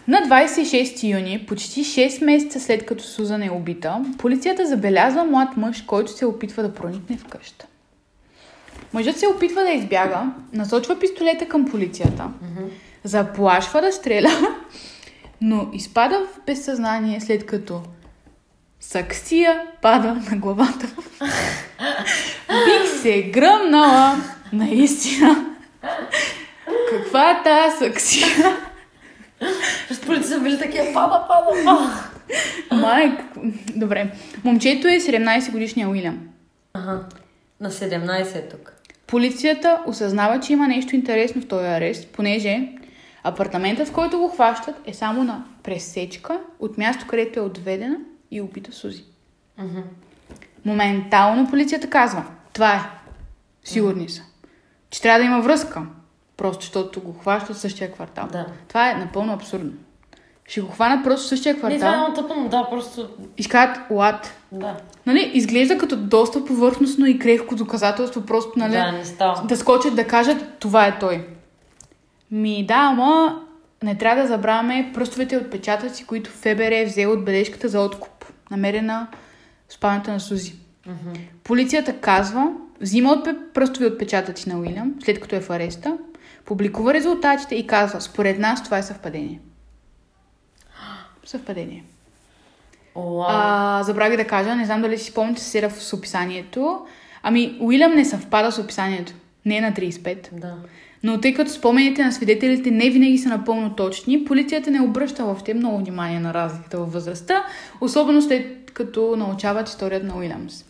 На 0.09 0.19
26 0.19 1.19
юни, 1.19 1.45
почти 1.49 1.85
6 1.85 2.25
месеца 2.25 2.61
след 2.61 2.87
като 2.87 3.05
Сузан 3.05 3.43
е 3.43 3.51
убита, 3.51 4.05
полицията 4.19 4.67
забелязва 4.67 5.25
млад 5.25 5.57
мъж, 5.57 5.83
който 5.83 6.13
се 6.13 6.27
опитва 6.27 6.63
да 6.63 6.75
проникне 6.75 7.17
в 7.17 7.25
къща. 7.25 7.67
Мъжът 8.93 9.19
се 9.19 9.27
опитва 9.27 9.63
да 9.63 9.71
избяга, 9.71 10.33
насочва 10.53 10.99
пистолета 10.99 11.49
към 11.49 11.71
полицията, 11.71 12.31
заплашва 13.05 13.81
да 13.81 13.93
стреля, 13.93 14.31
но 15.41 15.69
изпада 15.73 16.27
в 16.27 16.47
безсъзнание 16.47 17.21
след 17.21 17.47
като 17.47 17.83
саксия 18.81 19.63
пада 19.83 20.15
на 20.31 20.37
главата. 20.37 20.87
Бих 22.49 23.01
се 23.03 23.23
гръмнала, 23.23 24.17
наистина. 24.53 25.55
Каква 26.91 27.31
е 27.31 27.43
тази 27.43 27.77
саксия? 27.77 28.57
Разполите 29.91 30.27
са 30.27 30.41
били 30.41 30.59
такива, 30.59 30.85
пада, 30.95 31.25
пада, 31.29 31.65
пада. 31.65 32.09
Майк. 32.73 33.21
Добре. 33.77 34.13
Момчето 34.45 34.89
е 34.89 35.01
17 35.01 35.51
годишния 35.51 35.89
Уилям. 35.89 36.29
Ага. 36.75 37.01
На 37.61 37.71
17 37.71 38.35
е 38.37 38.49
тук. 38.49 38.73
Полицията 39.07 39.83
осъзнава, 39.87 40.41
че 40.41 40.53
има 40.53 40.69
нещо 40.69 40.97
интересно 40.97 41.43
в 41.43 41.49
този 41.49 41.67
арест, 41.67 42.09
понеже 42.09 42.69
апартаментът, 43.25 43.89
в 43.89 43.93
който 43.93 44.19
го 44.19 44.29
хващат, 44.29 44.75
е 44.87 44.95
само 44.95 45.25
на 45.25 45.45
пресечка 45.63 46.41
от 46.61 46.79
място, 46.79 47.07
където 47.09 47.39
е 47.39 47.43
отведена 47.43 47.97
и 48.31 48.41
убита 48.41 48.73
Сузи. 48.73 49.05
Мгм. 49.59 49.81
Моментално 50.65 51.51
полицията 51.51 51.91
казва, 51.91 52.25
това 52.53 52.75
е. 52.75 52.81
Сигурни 53.65 54.09
са. 54.09 54.23
Че 54.91 55.03
трябва 55.03 55.19
да 55.19 55.25
има 55.25 55.41
връзка. 55.41 55.83
Просто, 56.37 56.63
защото 56.63 57.01
го 57.01 57.13
хващат 57.13 57.57
в 57.57 57.61
същия 57.61 57.93
квартал. 57.93 58.29
Да. 58.33 58.47
Това 58.69 58.91
е 58.91 58.95
напълно 58.95 59.33
абсурдно. 59.33 59.73
Ще 60.49 60.61
го 60.61 60.73
хванат 60.73 61.05
просто 61.05 61.27
в 61.27 61.29
същия 61.29 61.55
Не, 61.55 61.59
това 61.59 61.71
е 61.71 61.79
квартал 61.79 62.01
много 62.01 62.15
тъпно, 62.15 62.49
да, 62.49 62.67
просто... 62.71 63.09
и 63.39 63.43
ще 63.43 63.51
кажат, 63.51 63.77
лад. 63.91 64.35
Да. 64.53 64.77
Нали, 65.07 65.31
изглежда 65.35 65.79
като 65.79 65.97
доста 65.97 66.45
повърхностно 66.45 67.07
и 67.07 67.19
крехко 67.19 67.55
доказателство, 67.55 68.27
просто, 68.27 68.53
нали, 68.57 68.73
Да, 68.73 68.93
не 68.93 69.05
става. 69.05 69.47
да 69.47 69.57
скочат 69.57 69.97
да 69.97 70.07
кажат, 70.07 70.59
това 70.59 70.87
е 70.87 70.99
той. 70.99 71.27
Ми 72.31 72.67
да, 72.67 72.75
ама 72.75 73.43
не 73.83 73.99
трябва 73.99 74.23
да 74.23 74.29
забравяме 74.29 74.91
пръстовите 74.95 75.37
отпечатъци, 75.37 76.07
които 76.07 76.31
ФБР 76.31 76.73
е 76.73 76.85
взел 76.85 77.13
от 77.13 77.25
бележката 77.25 77.69
за 77.69 77.81
откуп, 77.81 78.18
намерена 78.51 79.09
в 79.69 79.73
спалнята 79.73 80.13
на 80.13 80.21
Сузи. 80.21 80.55
Мгм. 80.87 81.13
Полицията 81.45 82.01
казва, 82.01 82.53
взима 82.81 83.11
от 83.11 83.29
пръстови 83.55 83.87
отпечатъци 83.87 84.49
на 84.49 84.59
Уилям, 84.59 84.95
след 85.05 85.21
като 85.21 85.37
е 85.37 85.41
в 85.41 85.51
ареста, 85.51 85.99
публикува 86.45 86.95
резултатите 86.95 87.55
и 87.55 87.67
казва, 87.67 88.01
според 88.01 88.39
нас 88.39 88.65
това 88.65 88.79
е 88.79 88.83
съвпадение. 88.83 89.41
Съвпадение. 91.27 91.85
Уау. 92.95 93.25
А, 93.29 93.83
забравих 93.83 94.17
да 94.17 94.27
кажа, 94.27 94.57
не 94.57 94.65
знам 94.65 94.83
дали 94.83 94.99
си 94.99 95.11
спомняте 95.11 95.41
се 95.41 95.69
в 95.69 95.95
описанието. 95.95 96.87
Ами, 97.23 97.59
Уилям 97.61 97.95
не 97.95 98.05
съвпада 98.05 98.53
с 98.53 98.59
описанието. 98.59 99.13
Не 99.45 99.57
е 99.57 99.61
на 99.61 99.73
35. 99.73 100.29
Да. 100.33 100.55
Но 101.03 101.21
тъй 101.21 101.35
като 101.35 101.51
спомените 101.51 102.05
на 102.05 102.13
свидетелите 102.13 102.71
не 102.71 102.91
винаги 102.91 103.19
са 103.19 103.29
напълно 103.29 103.77
точни, 103.77 104.25
полицията 104.25 104.71
не 104.71 104.81
обръща 104.81 105.25
въобще 105.25 105.55
много 105.55 105.79
внимание 105.79 106.21
на 106.21 106.35
разликата 106.35 106.79
във 106.79 106.93
възрастта, 106.93 107.45
особено 107.81 108.23
след 108.23 108.71
като 108.71 109.17
научават 109.17 109.69
историята 109.69 110.07
на 110.07 110.17
Уилямс. 110.17 110.65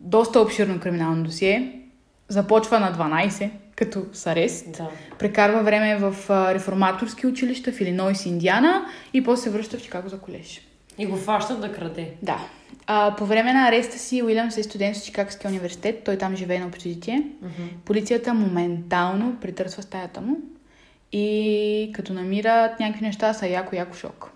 Доста 0.00 0.40
обширно 0.40 0.80
криминално 0.80 1.24
досие. 1.24 1.80
Започва 2.28 2.80
на 2.80 2.92
12, 2.92 3.50
като 3.76 4.02
с 4.12 4.26
арест. 4.26 4.72
Да. 4.72 4.88
Прекарва 5.18 5.62
време 5.62 5.96
в 5.96 6.30
реформаторски 6.54 7.26
училища 7.26 7.72
в 7.72 7.80
Илинойс 7.80 8.26
Индиана 8.26 8.86
и 9.12 9.24
после 9.24 9.42
се 9.42 9.50
връща 9.50 9.78
в 9.78 9.82
Чикаго 9.82 10.08
за 10.08 10.18
колеж. 10.18 10.60
И 10.98 11.06
го 11.06 11.16
фащат 11.16 11.60
да 11.60 11.72
краде. 11.72 12.10
Да. 12.22 12.38
А, 12.86 13.14
по 13.18 13.26
време 13.26 13.52
на 13.52 13.68
ареста 13.68 13.98
си 13.98 14.22
Уилямс 14.22 14.56
е 14.58 14.62
студент 14.62 14.96
в 14.96 15.04
Чикагския 15.04 15.50
университет. 15.50 16.02
Той 16.04 16.18
там 16.18 16.36
живее 16.36 16.58
на 16.58 16.66
общежитие. 16.66 17.22
Мгм. 17.42 17.68
Полицията 17.84 18.34
моментално 18.34 19.36
притърсва 19.40 19.82
стаята 19.82 20.20
му 20.20 20.36
и 21.12 21.90
като 21.94 22.12
намират 22.12 22.80
някакви 22.80 23.04
неща 23.06 23.32
са 23.32 23.46
яко-яко 23.46 23.94
шок. 23.96 24.30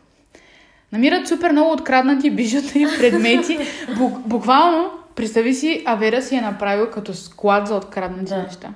Намират 0.92 1.28
супер 1.28 1.52
много 1.52 1.72
откраднати 1.72 2.30
бижута 2.30 2.78
и 2.78 2.86
предмети. 2.98 3.58
Бук, 3.98 4.18
буквално, 4.28 4.90
представи 5.16 5.54
си, 5.54 5.82
Авера 5.86 6.22
си 6.22 6.36
е 6.36 6.40
направил 6.40 6.90
като 6.90 7.14
склад 7.14 7.66
за 7.68 7.74
откраднати 7.74 8.24
Да. 8.34 8.42
неща. 8.42 8.68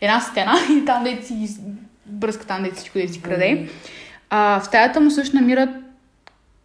Една 0.00 0.20
стена 0.20 0.54
и 0.70 0.84
там 0.84 1.04
де 1.04 1.18
си 1.22 1.48
бръска 2.06 2.46
там 2.46 2.62
де 2.62 2.70
всичко 2.70 2.98
де 2.98 3.08
си 3.08 3.22
краде. 3.22 3.68
А, 4.30 4.60
в 4.60 4.64
стаята 4.64 5.00
му 5.00 5.10
също 5.10 5.36
намират 5.36 5.70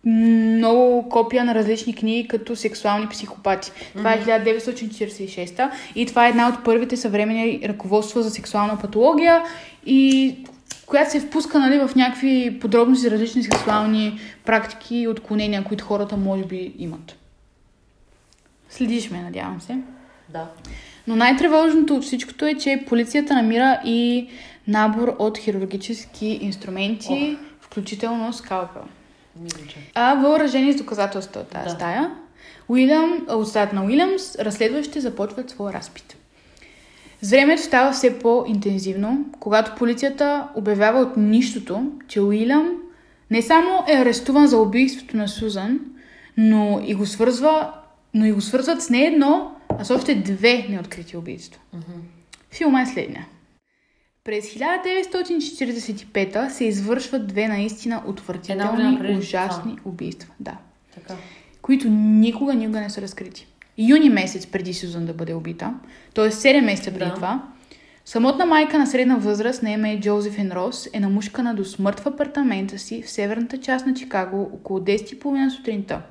много 0.06 1.10
копия 1.10 1.46
на 1.46 1.56
различни 1.56 1.96
книги 1.96 2.28
като 2.28 2.56
сексуални 2.56 3.08
психопати. 3.08 3.72
Това 3.98 4.13
е 4.13 4.24
1946 4.24 5.70
и 5.96 6.06
това 6.06 6.26
е 6.26 6.30
една 6.30 6.50
от 6.50 6.63
първите 6.63 6.98
съвременни 6.98 7.62
ръководства 7.65 8.24
за 8.24 8.30
сексуална 8.30 8.80
патология 8.80 9.44
и 9.86 10.36
която 10.86 11.12
се 11.12 11.20
впуска 11.20 11.60
нали, 11.60 11.80
в 11.80 11.96
някакви 11.96 12.60
подробности 12.62 13.08
за 13.08 13.12
различни 13.12 13.44
сексуални 13.44 14.20
практики 14.46 14.98
и 14.98 15.08
отклонения, 15.08 15.63
които 15.63 15.86
хората 15.86 16.18
може 16.18 16.44
би 16.44 16.74
имат. 16.78 17.15
Следиш 18.70 19.10
ме, 19.10 19.22
надявам 19.22 19.62
се. 19.62 19.78
Да. 20.30 20.48
Но 21.08 21.15
най-тревожното 21.15 21.96
от 21.96 22.04
всичкото 22.04 22.46
е, 22.46 22.54
че 22.54 22.84
полицията 22.88 23.34
намира 23.34 23.82
и 23.86 24.28
набор 24.68 25.15
от 25.20 25.38
хирургически 25.38 26.39
инструменти, 26.41 27.38
включително 27.62 28.34
скалпел. 28.34 28.82
А 29.95 30.15
въоръжени 30.15 30.74
с 30.74 30.76
доказателства 30.76 31.41
от 31.41 31.48
тази 31.48 31.65
Да. 31.65 31.69
стая, 31.69 32.12
Уилям, 32.69 33.26
от 33.30 33.48
стаята 33.48 33.76
на 33.76 33.86
Уилямс, 33.86 34.36
разследващите 34.36 35.00
започват 35.02 35.50
своя 35.50 35.74
разпит. 35.74 36.17
С 37.21 37.30
времето 37.30 37.62
става 37.62 37.91
все 37.91 38.19
по-интензивно, 38.19 39.26
когато 39.39 39.76
полицията 39.76 40.48
обявява 40.56 41.00
от 41.00 41.17
нищото, 41.17 41.91
че 42.08 42.21
Уилям 42.21 42.71
не 43.32 43.41
само 43.41 43.84
е 43.88 43.98
арестуван 43.98 44.48
за 44.48 44.58
убийството 44.58 45.17
на 45.17 45.28
Сузан, 45.28 45.80
но 46.38 46.82
и 46.86 46.93
го, 46.93 47.06
свързва, 47.06 47.74
но 48.13 48.26
и 48.26 48.32
го 48.32 48.41
свързват 48.41 48.82
с 48.82 48.89
не 48.89 49.06
едно, 49.06 49.52
а 49.80 49.86
с 49.86 49.91
още 49.91 50.15
две 50.15 50.65
неоткрити 50.69 51.17
убийства. 51.17 51.62
Мгм. 51.74 52.00
Филма 52.52 52.82
е 52.82 52.86
следния. 52.86 53.28
През 54.25 54.45
1945 54.45 56.49
се 56.49 56.65
извършват 56.65 57.27
две 57.27 57.47
наистина 57.47 57.95
Една 57.95 58.09
отвратителни, 58.09 58.99
преди 58.99 59.17
ужасни 59.17 59.77
убийства. 59.85 60.33
Да. 60.39 60.57
Така. 60.95 61.13
Които 61.61 61.89
никога, 61.89 62.53
никога 62.53 62.81
не 62.81 62.89
са 62.89 63.01
разкрити. 63.01 63.47
Юни 63.77 64.09
месец 64.09 64.47
преди 64.47 64.73
Сюзан 64.73 65.05
да 65.05 65.13
бъде 65.13 65.33
убита, 65.33 65.73
т.е. 66.13 66.31
7 66.31 66.65
месеца 66.65 66.91
преди 66.91 67.05
Да. 67.05 67.13
това, 67.13 67.43
самотна 68.05 68.45
майка 68.45 68.79
на 68.79 68.88
средна 68.88 69.15
възраст 69.15 69.63
на 69.63 69.71
име 69.71 69.99
Джозефин 69.99 70.51
Рос 70.51 70.89
е 70.93 70.99
намушкана 70.99 71.55
до 71.55 71.65
смърт 71.65 71.99
в 71.99 72.07
апартамента 72.07 72.79
си 72.79 73.01
в 73.01 73.09
северната 73.09 73.57
част 73.57 73.85
на 73.85 73.93
Чикаго 73.93 74.41
около 74.53 74.79
10.30 74.79 75.49
сутринта. 75.49 76.01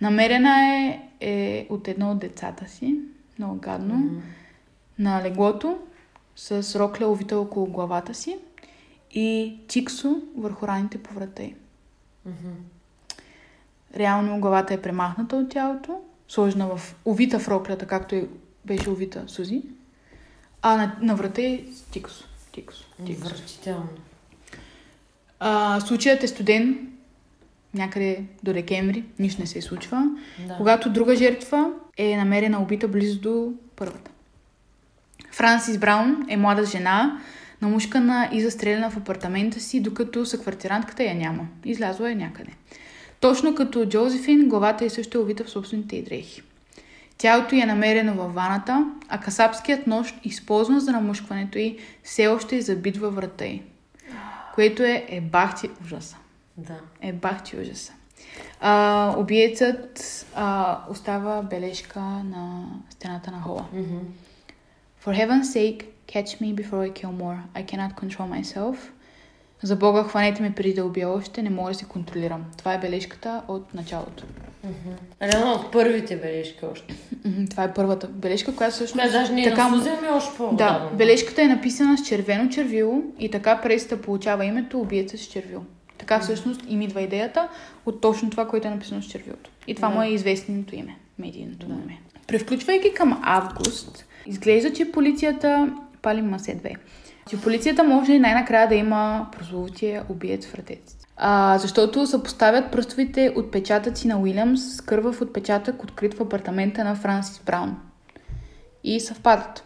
Намерена 0.00 0.66
е, 0.66 1.00
е 1.20 1.66
от 1.70 1.88
едно 1.88 2.10
от 2.10 2.18
децата 2.18 2.68
си, 2.68 2.94
много 3.38 3.54
гадно, 3.60 3.94
Мгм. 3.94 4.16
на 4.98 5.22
леглото 5.22 5.78
с 6.36 6.78
рокля 6.78 7.06
увита 7.06 7.38
около 7.38 7.66
главата 7.66 8.14
си 8.14 8.38
и 9.10 9.56
чиксо 9.68 10.22
върху 10.36 10.66
раните 10.66 11.02
по 11.02 11.14
врата 11.14 11.42
й. 11.42 11.54
Реално 13.96 14.40
главата 14.40 14.74
е 14.74 14.82
премахната 14.82 15.36
от 15.36 15.48
тялото, 15.48 16.00
сложена 16.28 16.76
в 16.76 16.94
увита 17.04 17.38
в 17.38 17.48
роклята, 17.48 17.86
както 17.86 18.14
и 18.14 18.28
беше 18.64 18.90
увита 18.90 19.24
Сузи, 19.26 19.62
а 20.62 20.76
на, 20.76 20.96
на 21.00 21.14
врата 21.16 21.42
е 21.42 21.60
тиксо. 21.90 22.28
Тиксо. 22.52 22.84
тиксо. 23.06 23.26
Отвратително. 23.26 23.88
А, 25.40 25.80
случаят 25.80 26.22
е 26.22 26.28
студен 26.28 26.92
някъде 27.74 28.24
до 28.42 28.52
декември, 28.52 29.04
нищо 29.18 29.40
не 29.40 29.46
се 29.46 29.62
случва. 29.62 30.10
Да. 30.48 30.56
Когато 30.56 30.92
друга 30.92 31.16
жертва 31.16 31.72
е 31.96 32.16
намерена 32.16 32.62
убита 32.62 32.88
близо 32.88 33.20
до 33.20 33.52
първата. 33.76 34.10
Франсис 35.34 35.78
Браун 35.78 36.26
е 36.28 36.36
млада 36.36 36.64
жена, 36.64 37.20
намушкана 37.62 38.28
и 38.32 38.42
застреляна 38.42 38.90
в 38.90 38.96
апартамента 38.96 39.60
си, 39.60 39.80
докато 39.80 40.26
съквартирантката 40.26 41.04
я 41.04 41.14
няма. 41.14 41.46
Излязла 41.64 42.10
е 42.10 42.14
някъде. 42.14 42.50
Точно 43.20 43.54
като 43.54 43.86
Джозефин, 43.86 44.48
главата 44.48 44.84
е 44.84 44.90
също 44.90 45.18
е 45.18 45.20
увита 45.20 45.44
в 45.44 45.50
собствените 45.50 45.96
й 45.96 46.02
дрехи. 46.02 46.42
Тялото 47.18 47.54
й 47.54 47.60
е 47.60 47.66
намерено 47.66 48.14
във 48.14 48.34
ваната, 48.34 48.86
а 49.08 49.20
касапският 49.20 49.86
нож, 49.86 50.14
използван 50.24 50.80
за 50.80 50.92
намушкването 50.92 51.58
й, 51.58 51.78
все 52.02 52.26
още 52.26 52.56
е 52.56 52.62
забит 52.62 52.96
във 52.96 53.14
врата 53.14 53.44
й. 53.44 53.62
Което 54.54 54.82
е, 54.82 55.06
е 55.08 55.20
бахти 55.20 55.70
ужаса. 55.84 56.16
Да. 56.56 56.80
Е 57.00 57.12
бахти 57.12 57.56
ужаса. 57.56 57.92
А, 58.60 59.14
убиецът 59.18 60.26
а, 60.34 60.78
остава 60.90 61.42
бележка 61.42 62.00
на 62.00 62.66
стената 62.90 63.30
на 63.30 63.40
хола. 63.40 63.66
Мгм. 63.72 63.98
For 65.04 65.12
heaven's 65.12 65.52
sake, 65.52 65.80
catch 66.06 66.40
me 66.40 66.52
before 66.54 66.82
I 66.88 66.90
kill 67.00 67.12
more. 67.12 67.38
I 67.54 67.62
cannot 67.62 67.94
control 68.02 68.26
myself. 68.28 68.76
За 69.62 69.76
Бога, 69.76 70.04
хванете 70.04 70.42
ме 70.42 70.54
преди 70.54 70.74
да 70.74 70.84
убия 70.84 71.08
още, 71.08 71.42
не 71.42 71.50
мога 71.50 71.70
да 71.70 71.74
се 71.74 71.84
контролирам. 71.84 72.44
Това 72.58 72.74
е 72.74 72.78
бележката 72.78 73.42
от 73.48 73.74
началото. 73.74 74.24
Реално 75.22 75.52
от 75.52 75.72
първите 75.72 76.16
бележки 76.16 76.64
още. 76.72 76.94
Това 77.50 77.64
е 77.64 77.74
първата 77.74 78.06
бележка, 78.08 78.56
която 78.56 78.74
всъщност... 78.74 79.04
Не, 79.04 79.10
даже 79.10 79.32
не 79.32 79.42
е 79.42 79.44
така 79.44 79.70
ами 79.72 80.08
още 80.08 80.36
по 80.36 80.52
Да, 80.52 80.90
бележката 80.94 81.42
е 81.42 81.46
написана 81.46 81.98
с 81.98 82.02
червено 82.02 82.50
червило 82.50 83.02
и 83.18 83.30
така 83.30 83.60
пресата 83.60 84.02
получава 84.02 84.44
името 84.44 84.80
убиеца 84.80 85.18
с 85.18 85.26
червило. 85.26 85.62
Така 85.98 86.20
всъщност 86.20 86.60
им 86.68 86.82
идва 86.82 87.02
идеята 87.02 87.48
от 87.86 88.00
точно 88.00 88.30
това, 88.30 88.48
което 88.48 88.68
е 88.68 88.70
написано 88.70 89.02
с 89.02 89.06
червилото. 89.06 89.50
И 89.66 89.74
това 89.74 89.88
Да. 89.88 89.94
му 89.94 90.02
е 90.02 90.08
известното 90.08 90.74
име, 90.76 90.96
медийното 91.18 91.68
му 91.68 91.80
име. 91.82 91.98
Превключвайки 92.26 92.94
към 92.94 93.20
август, 93.24 94.04
изглежда, 94.26 94.72
че 94.72 94.92
полицията... 94.92 95.74
Палим 96.02 96.26
масе 96.26 96.56
2. 96.56 96.76
Че 97.30 97.40
полицията 97.40 97.84
може 97.84 98.18
най-накрая 98.18 98.68
да 98.68 98.74
има 98.74 99.28
прословутия 99.32 100.04
убиец 100.08 100.46
в 100.46 100.54
ръцете. 100.54 100.90
си. 100.90 100.96
А, 101.16 101.58
защото 101.58 102.06
съпоставят 102.06 102.72
пръстовите 102.72 103.32
отпечатъци 103.36 104.08
на 104.08 104.20
Уилямс 104.20 104.76
с 104.76 104.80
кървав 104.80 105.20
отпечатък, 105.20 105.82
открит 105.82 106.14
в 106.14 106.20
апартамента 106.20 106.84
на 106.84 106.94
Франсис 106.94 107.40
Браун. 107.46 107.76
И 108.84 109.00
съвпадат. 109.00 109.64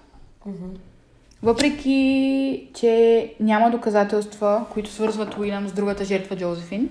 Въпреки, 1.42 2.70
че 2.74 3.34
няма 3.40 3.70
доказателства, 3.70 4.66
които 4.70 4.90
свързват 4.90 5.38
Уилям 5.38 5.68
с 5.68 5.72
другата 5.72 6.04
жертва 6.04 6.36
Джозефин, 6.36 6.88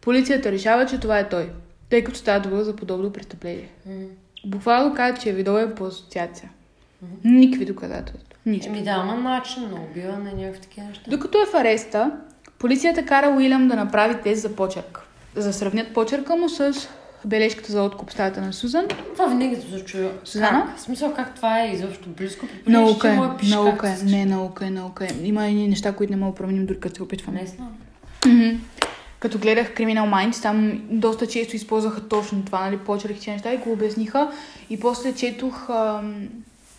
полицията 0.00 0.52
решава, 0.52 0.86
че 0.86 1.00
това 1.00 1.18
е 1.18 1.28
той, 1.28 1.50
тъй 1.90 2.04
като 2.04 2.18
става 2.18 2.40
дума 2.40 2.64
за 2.64 2.76
подобно 2.76 3.12
престъпление. 3.12 3.68
Буквално 4.44 4.94
казват, 4.94 5.22
че 5.22 5.30
е 5.30 5.32
видове 5.32 5.74
по 5.74 5.84
асоциация. 5.84 6.50
Никакви 7.24 7.64
доказателства. 7.64 8.36
Нищо. 8.46 8.68
Еми 8.68 8.82
да, 8.82 8.90
ама 8.90 9.14
начин 9.14 9.62
на 9.62 9.76
убиване, 9.90 10.32
някакви 10.32 10.60
такива 10.60 10.86
неща. 10.86 11.10
Докато 11.10 11.42
е 11.42 11.46
в 11.46 11.54
ареста, 11.54 12.10
полицията 12.58 13.04
кара 13.04 13.34
Уилям 13.36 13.68
да 13.68 13.76
направи 13.76 14.14
тест 14.22 14.42
за 14.42 14.56
почерк. 14.56 15.00
За 15.36 15.46
да 15.46 15.52
сравнят 15.52 15.94
почерка 15.94 16.36
му 16.36 16.48
с 16.48 16.88
бележката 17.24 17.72
за 17.72 17.82
откуп 17.82 18.10
стаята 18.10 18.40
на 18.40 18.52
Сузан. 18.52 18.86
Това 19.12 19.26
винаги 19.26 19.56
се 19.56 19.84
чуя. 19.84 20.10
Сузана? 20.24 20.66
Как? 20.66 20.78
В 20.78 20.80
смисъл 20.80 21.14
как 21.14 21.34
това 21.34 21.60
е 21.60 21.72
изобщо 21.72 22.08
близко? 22.08 22.46
При 22.64 22.72
Наука 22.72 23.10
е, 23.10 23.14
я 23.14 23.36
пише 23.36 23.54
наука 23.54 23.88
е, 23.88 24.04
не, 24.04 24.26
наука 24.26 24.66
е, 24.66 24.70
наука 24.70 25.04
е. 25.04 25.08
Има 25.22 25.46
и 25.46 25.68
неща, 25.68 25.92
които 25.92 26.12
не 26.12 26.16
мога 26.16 26.32
да 26.32 26.36
променим, 26.36 26.66
дори 26.66 26.80
като 26.80 26.96
се 26.96 27.02
опитваме. 27.02 27.40
Не 27.40 27.46
знам. 27.46 28.60
Като 29.20 29.38
гледах 29.38 29.74
Criminal 29.74 30.10
Minds, 30.10 30.42
там 30.42 30.80
доста 30.90 31.26
често 31.26 31.56
използваха 31.56 32.08
точно 32.08 32.44
това, 32.44 32.64
нали, 32.64 32.78
почерките 32.78 33.32
неща 33.32 33.54
и 33.54 33.56
го 33.56 33.72
обясниха. 33.72 34.30
И 34.70 34.80
после 34.80 35.14
четох 35.14 35.70
ам, 35.70 36.28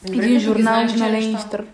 Добре, 0.05 0.25
един 0.25 0.39
журнал 0.39 0.87
знаеш 0.87 0.93
на. 0.93 1.11
Ленистър. 1.11 1.65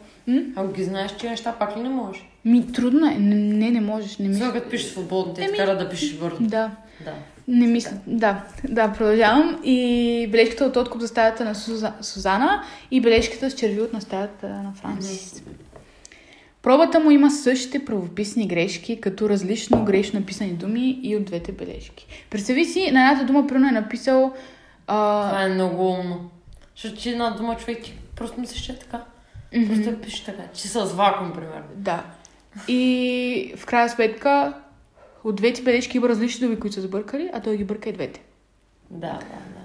Ако 0.56 0.74
ги 0.74 0.84
знаеш, 0.84 1.16
че 1.16 1.30
неща 1.30 1.52
пак 1.60 1.78
ли 1.78 1.82
не 1.82 1.90
можеш? 1.90 2.26
Ми, 2.46 2.72
трудно 2.72 3.08
е. 3.08 3.16
Не, 3.16 3.72
не, 3.72 3.82
можеш. 3.82 4.18
Не 4.18 4.34
Сега 4.34 4.46
мисля. 4.46 4.54
като 4.54 4.70
пишеш 4.70 4.92
свободно, 4.92 5.34
те 5.34 5.48
те 5.48 5.58
кара 5.58 5.78
да 5.78 5.90
пишеш 5.90 6.14
бързо. 6.14 6.38
Да. 6.40 6.72
Да. 7.06 7.14
Не 7.48 7.68
мисля. 7.68 7.92
Да, 8.08 8.44
да, 8.64 8.94
продължавам. 8.94 9.60
И 9.64 10.28
бележката 10.32 10.66
от 10.66 10.76
откуп 10.76 11.02
за 11.02 11.08
стаята 11.08 11.46
на 11.46 11.56
Суза, 11.56 11.94
Сузана 12.02 12.64
и 12.92 13.02
бележката 13.02 13.52
с 13.52 13.54
черви 13.54 13.82
от 13.82 13.94
на 13.94 14.02
стаята 14.02 14.48
на 14.48 14.74
Франсис. 14.76 15.44
Пробата 16.68 17.00
му 17.00 17.12
има 17.12 17.32
същите 17.32 17.86
правописни 17.86 18.48
грешки, 18.48 19.02
като 19.02 19.30
различно 19.30 19.86
грешно 19.86 20.20
написани 20.20 20.54
думи 20.54 21.00
и 21.04 21.16
от 21.16 21.26
двете 21.26 21.52
бележки. 21.52 22.08
Представи 22.30 22.66
си, 22.66 22.92
на 22.92 23.10
едната 23.10 23.26
дума 23.26 23.48
примерно 23.48 23.68
е 23.68 23.82
написал 23.82 24.34
а, 24.88 25.28
Това 25.30 25.44
е 25.44 25.50
много 25.50 25.90
умно. 25.90 26.30
Защото 26.76 27.02
че 27.02 27.10
една 27.10 27.30
дума 27.30 27.58
човек 27.58 27.84
ти 27.84 27.98
просто 28.16 28.42
мислиш, 28.42 28.62
че 28.62 28.72
е 28.72 28.80
така. 28.80 29.04
Просто 29.68 29.90
я 29.90 30.02
пише 30.02 30.26
така. 30.26 30.44
Че 30.54 30.68
с 30.68 30.94
вакуум, 30.94 31.34
примерно. 31.34 31.68
Да. 31.76 32.04
И 32.68 33.54
в 33.58 33.66
крайна 33.66 33.90
сметка 33.90 34.54
от 35.24 35.36
двете 35.36 35.62
бележки 35.62 35.98
има 35.98 36.10
различни 36.10 36.48
думи, 36.48 36.60
които 36.60 36.74
са 36.74 36.82
сбъркали, 36.82 37.30
а 37.34 37.42
той 37.42 37.58
ги 37.58 37.64
бърка 37.64 37.90
и 37.90 37.94
двете. 37.94 38.22
Да, 38.90 39.20
да. 39.20 39.57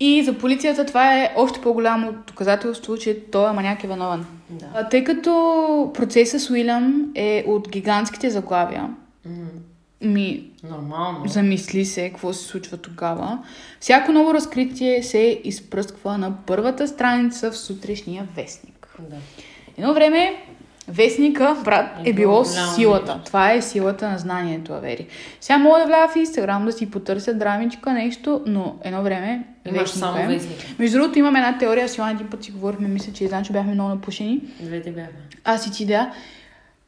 И 0.00 0.24
за 0.24 0.38
полицията 0.38 0.86
това 0.86 1.18
е 1.18 1.32
още 1.36 1.60
по-голямо 1.60 2.12
доказателство, 2.26 2.96
че 2.96 3.20
той 3.20 3.50
е 3.50 3.52
маняк 3.52 3.84
е 3.84 3.88
виновен. 3.88 4.26
Да. 4.50 4.66
А, 4.74 4.88
тъй 4.88 5.04
като 5.04 5.30
процесът 5.94 6.40
с 6.40 6.50
Уилям 6.50 7.12
е 7.14 7.44
от 7.46 7.68
гигантските 7.68 8.30
заглавия, 8.30 8.88
М, 9.26 9.32
ми 10.02 10.44
Нормално. 10.70 11.28
замисли 11.28 11.84
се 11.84 12.08
какво 12.10 12.32
се 12.32 12.44
случва 12.44 12.76
тогава, 12.76 13.38
всяко 13.80 14.12
ново 14.12 14.34
разкритие 14.34 15.02
се 15.02 15.40
изпръсква 15.44 16.18
на 16.18 16.32
първата 16.46 16.88
страница 16.88 17.50
в 17.50 17.56
сутрешния 17.56 18.28
вестник. 18.36 18.96
Да. 19.10 19.16
Едно 19.78 19.94
време 19.94 20.44
вестника, 20.90 21.56
брат, 21.64 21.86
Е 22.04 22.10
е 22.10 22.12
било 22.12 22.44
силата. 22.44 23.20
Това 23.26 23.52
е 23.52 23.62
силата 23.62 24.08
на 24.08 24.18
знанието, 24.18 24.72
Авери. 24.72 25.06
Сега 25.40 25.58
мога 25.58 25.78
да 25.78 25.86
вляза 25.86 26.12
в 26.12 26.16
Инстаграм 26.16 26.64
да 26.64 26.72
си 26.72 26.90
потърся 26.90 27.34
драмичка, 27.34 27.92
нещо, 27.92 28.42
но 28.46 28.76
едно 28.84 29.02
време 29.02 29.44
Имаш 29.66 29.80
вестника 29.80 29.98
само 29.98 30.26
вестник. 30.26 30.78
Между 30.78 30.98
другото, 30.98 31.18
имаме 31.18 31.38
една 31.38 31.58
теория, 31.58 31.88
с 31.88 31.98
Йоан 31.98 32.10
един 32.10 32.30
път 32.30 32.44
си 32.44 32.50
говорихме, 32.50 32.88
мисля, 32.88 33.12
че 33.12 33.26
знам, 33.26 33.44
че 33.44 33.52
бяхме 33.52 33.74
много 33.74 33.90
напушени. 33.90 34.40
Двете 34.60 34.90
бяха. 34.90 35.08
Аз 35.44 35.66
и 35.66 35.72
ти 35.72 35.86
да. 35.86 36.12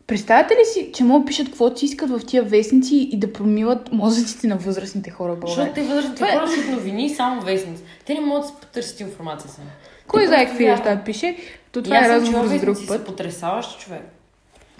Представяте 0.07 0.55
ли 0.55 0.65
си, 0.73 0.91
че 0.95 1.05
могат 1.05 1.23
да 1.23 1.27
пишат 1.27 1.47
каквото 1.47 1.79
си 1.79 1.85
искат 1.85 2.11
в 2.11 2.21
тия 2.27 2.43
вестници 2.43 3.09
и 3.12 3.19
да 3.19 3.33
промиват 3.33 3.93
мозъците 3.93 4.47
на 4.47 4.57
възрастните 4.57 5.11
хора 5.11 5.35
в 5.35 5.47
Защото 5.47 5.73
те 5.73 5.83
възрастните 5.83 6.15
Това 6.15 6.29
е- 6.29 6.37
хора 6.37 6.49
са 6.49 6.71
новини 6.73 7.07
и 7.07 7.11
само 7.11 7.41
вестници. 7.41 7.83
Те 8.07 8.15
не 8.15 8.21
могат 8.21 8.47
да 8.47 8.61
потърсят 8.61 9.01
информация 9.01 9.51
сами. 9.51 9.69
Кой 10.07 10.27
знае 10.27 10.47
какви 10.47 10.67
неща 10.67 11.03
пише? 11.05 11.37
То 11.72 11.82
това 11.82 12.06
е 12.06 12.08
разговор 12.08 12.46
за 12.46 12.58
друг 12.58 12.76
път. 12.88 12.98
са 12.98 13.04
потрясаващ 13.04 13.80
човек. 13.80 14.02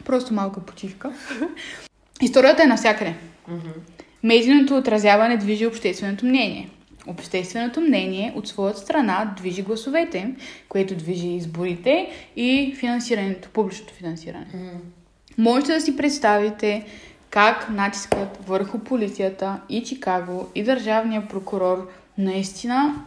Просто 0.05 0.35
малка 0.35 0.61
почивка. 0.61 1.12
Историята 2.22 2.62
е 2.62 2.66
навсякъде. 2.66 3.14
Мгм. 3.48 3.68
Медийното 4.22 4.76
отразяване 4.76 5.37
движи 5.37 5.66
общественото 5.66 6.26
мнение. 6.26 6.70
Общественото 7.07 7.81
мнение 7.81 8.33
от 8.37 8.48
своята 8.48 8.78
страна 8.78 9.35
движи 9.37 9.62
гласовете, 9.62 10.35
което 10.68 10.94
движи 10.94 11.28
изборите 11.28 12.11
и 12.37 12.74
финансирането, 12.78 13.48
публичното 13.48 13.94
финансиране. 13.94 14.46
М. 14.55 14.70
Можете 15.38 15.72
да 15.72 15.81
си 15.81 15.96
представите 15.96 16.85
как 17.31 17.70
натискът 17.70 18.46
върху 18.46 18.78
полицията 18.78 19.61
и 19.68 19.85
Чикаго 19.85 20.48
и 20.55 20.62
държавния 20.62 21.28
прокурор 21.28 21.90
наистина 22.18 23.05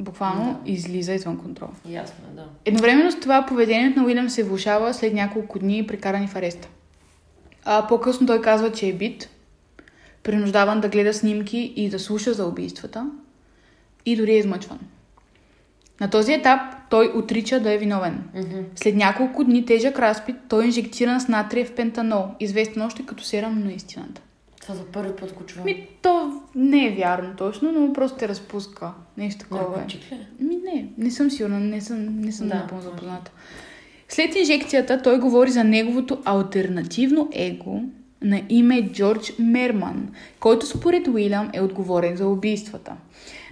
буквално 0.00 0.60
излиза 0.66 1.12
извън 1.12 1.38
контрол. 1.38 1.68
Ясно 1.88 2.24
е, 2.32 2.34
да. 2.34 2.46
Едновременно 2.64 3.12
с 3.12 3.20
това 3.20 3.46
поведението 3.46 4.00
на 4.00 4.06
Уилям 4.06 4.30
се 4.30 4.44
влушава 4.44 4.94
след 4.94 5.14
няколко 5.14 5.58
дни 5.58 5.86
прекарани 5.86 6.28
в 6.28 6.36
ареста. 6.36 6.68
А, 7.64 7.86
по-късно 7.86 8.26
той 8.26 8.42
казва, 8.42 8.72
че 8.72 8.88
е 8.88 8.92
бит, 8.92 9.28
принуждаван 10.22 10.80
да 10.80 10.88
гледа 10.88 11.14
снимки 11.14 11.72
и 11.76 11.88
да 11.90 11.98
слуша 11.98 12.32
за 12.32 12.46
убийствата 12.46 13.10
и 14.06 14.16
дори 14.16 14.32
е 14.32 14.38
измъчван. 14.38 14.78
На 16.00 16.10
този 16.10 16.32
етап 16.32 16.60
той 16.90 17.12
отрича 17.14 17.60
да 17.60 17.72
е 17.72 17.78
виновен. 17.78 18.24
Мгм. 18.34 18.60
След 18.76 18.96
няколко 18.96 19.44
дни 19.44 19.64
тежък 19.64 19.98
разпит 19.98 20.36
той 20.48 20.64
е 20.64 20.66
инжектиран 20.66 21.20
с 21.20 21.28
натриев 21.28 21.74
пентанол, 21.74 22.28
известен 22.40 22.82
още 22.82 23.06
като 23.06 23.24
серам 23.24 23.64
на 23.64 23.72
истината. 23.72 24.22
Това 24.66 24.78
за 24.78 24.84
първи 24.84 25.16
път 25.16 25.32
го 25.32 25.46
чувам. 25.46 25.64
Ми, 25.64 25.88
то 26.02 26.40
не 26.54 26.86
е 26.86 26.90
вярно 26.90 27.36
точно, 27.36 27.72
но 27.72 27.92
просто 27.92 28.18
те 28.18 28.28
разпуска. 28.28 28.92
Нещо 29.16 29.38
такова 29.38 29.64
е. 29.64 29.76
Наркотик 29.76 30.12
ли? 30.12 30.18
Ми 30.40 30.56
не, 30.56 30.88
не 30.98 31.10
съм 31.10 31.30
сигурна, 31.30 31.60
не 31.60 31.80
съм, 31.80 32.20
не 32.20 32.32
съм 32.32 32.48
Да. 32.48 32.54
напълно 32.54 32.82
запозната. 32.82 33.30
След 34.08 34.36
инжекцията 34.36 35.02
той 35.02 35.18
говори 35.18 35.50
за 35.50 35.64
неговото 35.64 36.18
альтернативно 36.24 37.28
его 37.32 37.80
на 38.22 38.42
име 38.48 38.92
Джордж 38.92 39.32
Мерман, 39.38 40.08
който 40.40 40.66
според 40.66 41.08
Уилям 41.08 41.50
е 41.52 41.60
отговорен 41.60 42.16
за 42.16 42.28
убийствата. 42.28 42.92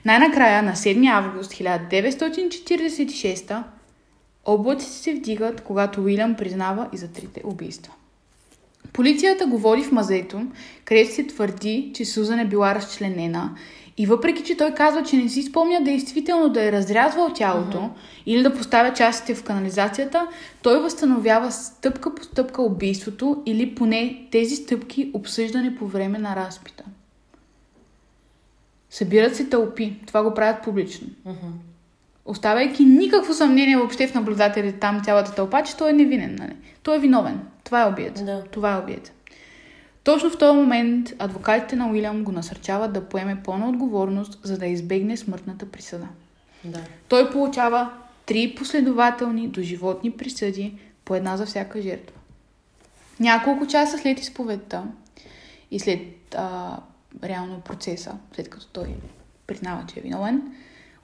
Най-накрая, 0.05 0.63
на 0.63 0.73
7 0.73 1.13
август 1.13 1.53
1946 1.53 3.63
облаците 4.45 4.93
се 4.93 5.15
вдигат, 5.15 5.61
когато 5.61 6.01
Уилям 6.01 6.35
признава 6.35 6.89
и 6.93 6.97
за 6.97 7.09
трите 7.09 7.43
убийства. 7.45 7.93
Полицията 8.93 9.47
го 9.47 9.59
води 9.59 9.83
в 9.83 9.93
мазето, 9.93 10.47
където 10.85 11.15
се 11.15 11.27
твърди, 11.27 11.93
че 11.95 12.05
Сузан 12.05 12.39
е 12.39 12.49
била 12.49 12.75
разчленена 12.75 13.57
и 13.97 14.07
въпреки, 14.07 14.45
че 14.45 14.57
той 14.57 14.75
казва, 14.75 15.03
че 15.03 15.17
не 15.17 15.29
си 15.29 15.43
спомня 15.43 15.81
действително 15.85 16.49
да 16.49 16.65
е 16.65 16.73
разрязвал 16.73 17.33
тялото 17.35 17.91
или 18.27 18.43
да 18.43 18.55
поставя 18.55 18.93
частите 18.93 19.35
в 19.35 19.45
канализацията, 19.45 20.29
той 20.63 20.83
възстановява 20.83 21.53
стъпка 21.53 22.15
по 22.15 22.23
стъпка 22.23 22.63
убийството 22.63 23.43
или 23.47 23.75
поне 23.75 24.29
тези 24.31 24.57
стъпки 24.57 25.11
обсъждане 25.15 25.77
по 25.77 25.87
време 25.87 26.19
на 26.19 26.37
разпита. 26.37 26.85
Събират 28.91 29.37
се 29.37 29.49
тълпи. 29.49 29.97
Това 30.07 30.23
го 30.23 30.35
правят 30.35 30.65
публично. 30.65 31.09
Мгм. 31.25 31.47
Оставяйки 32.25 32.85
никакво 32.85 33.35
съмнение 33.35 33.77
въобще 33.77 34.07
в 34.07 34.15
наблюдателите 34.15 34.79
там 34.79 35.05
цялата 35.05 35.35
тълпа, 35.35 35.63
че 35.63 35.77
той 35.77 35.91
е 35.91 35.93
невинен. 35.93 36.37
Нали? 36.39 36.57
Той 36.83 36.97
е 36.97 37.01
виновен. 37.01 37.41
Това 37.65 37.83
е 37.83 37.89
обият. 37.89 38.25
Да. 38.25 38.43
Това 38.43 38.75
е 38.75 38.79
обият. 38.79 39.13
Точно 40.05 40.31
в 40.31 40.39
този 40.39 40.59
момент 40.59 41.13
адвокатите 41.19 41.77
на 41.77 41.91
Уилям 41.91 42.25
го 42.25 42.33
насърчават 42.33 42.93
да 42.93 43.05
поеме 43.05 43.43
пълна 43.45 43.69
отговорност, 43.69 44.39
за 44.43 44.59
да 44.59 44.67
избегне 44.67 45.17
смъртната 45.17 45.67
присъда. 45.67 46.09
Да. 46.65 46.81
Той 47.09 47.31
получава 47.31 47.91
три 48.27 48.55
последователни 48.57 49.49
доживотни 49.49 50.11
присъди, 50.11 50.75
по 51.05 51.15
една 51.15 51.37
за 51.37 51.47
всяка 51.47 51.83
жертва. 51.83 52.17
Няколко 53.21 53.67
часа 53.67 53.99
след 53.99 54.21
изповедта 54.21 54.85
и 55.71 55.81
след 55.81 56.01
а, 56.37 56.77
реално 57.25 57.61
процеса, 57.61 58.13
след 58.35 58.49
като 58.49 58.67
той 58.67 58.95
признава, 59.47 59.85
че 59.87 60.01
е 60.01 60.03
виновен, 60.03 60.43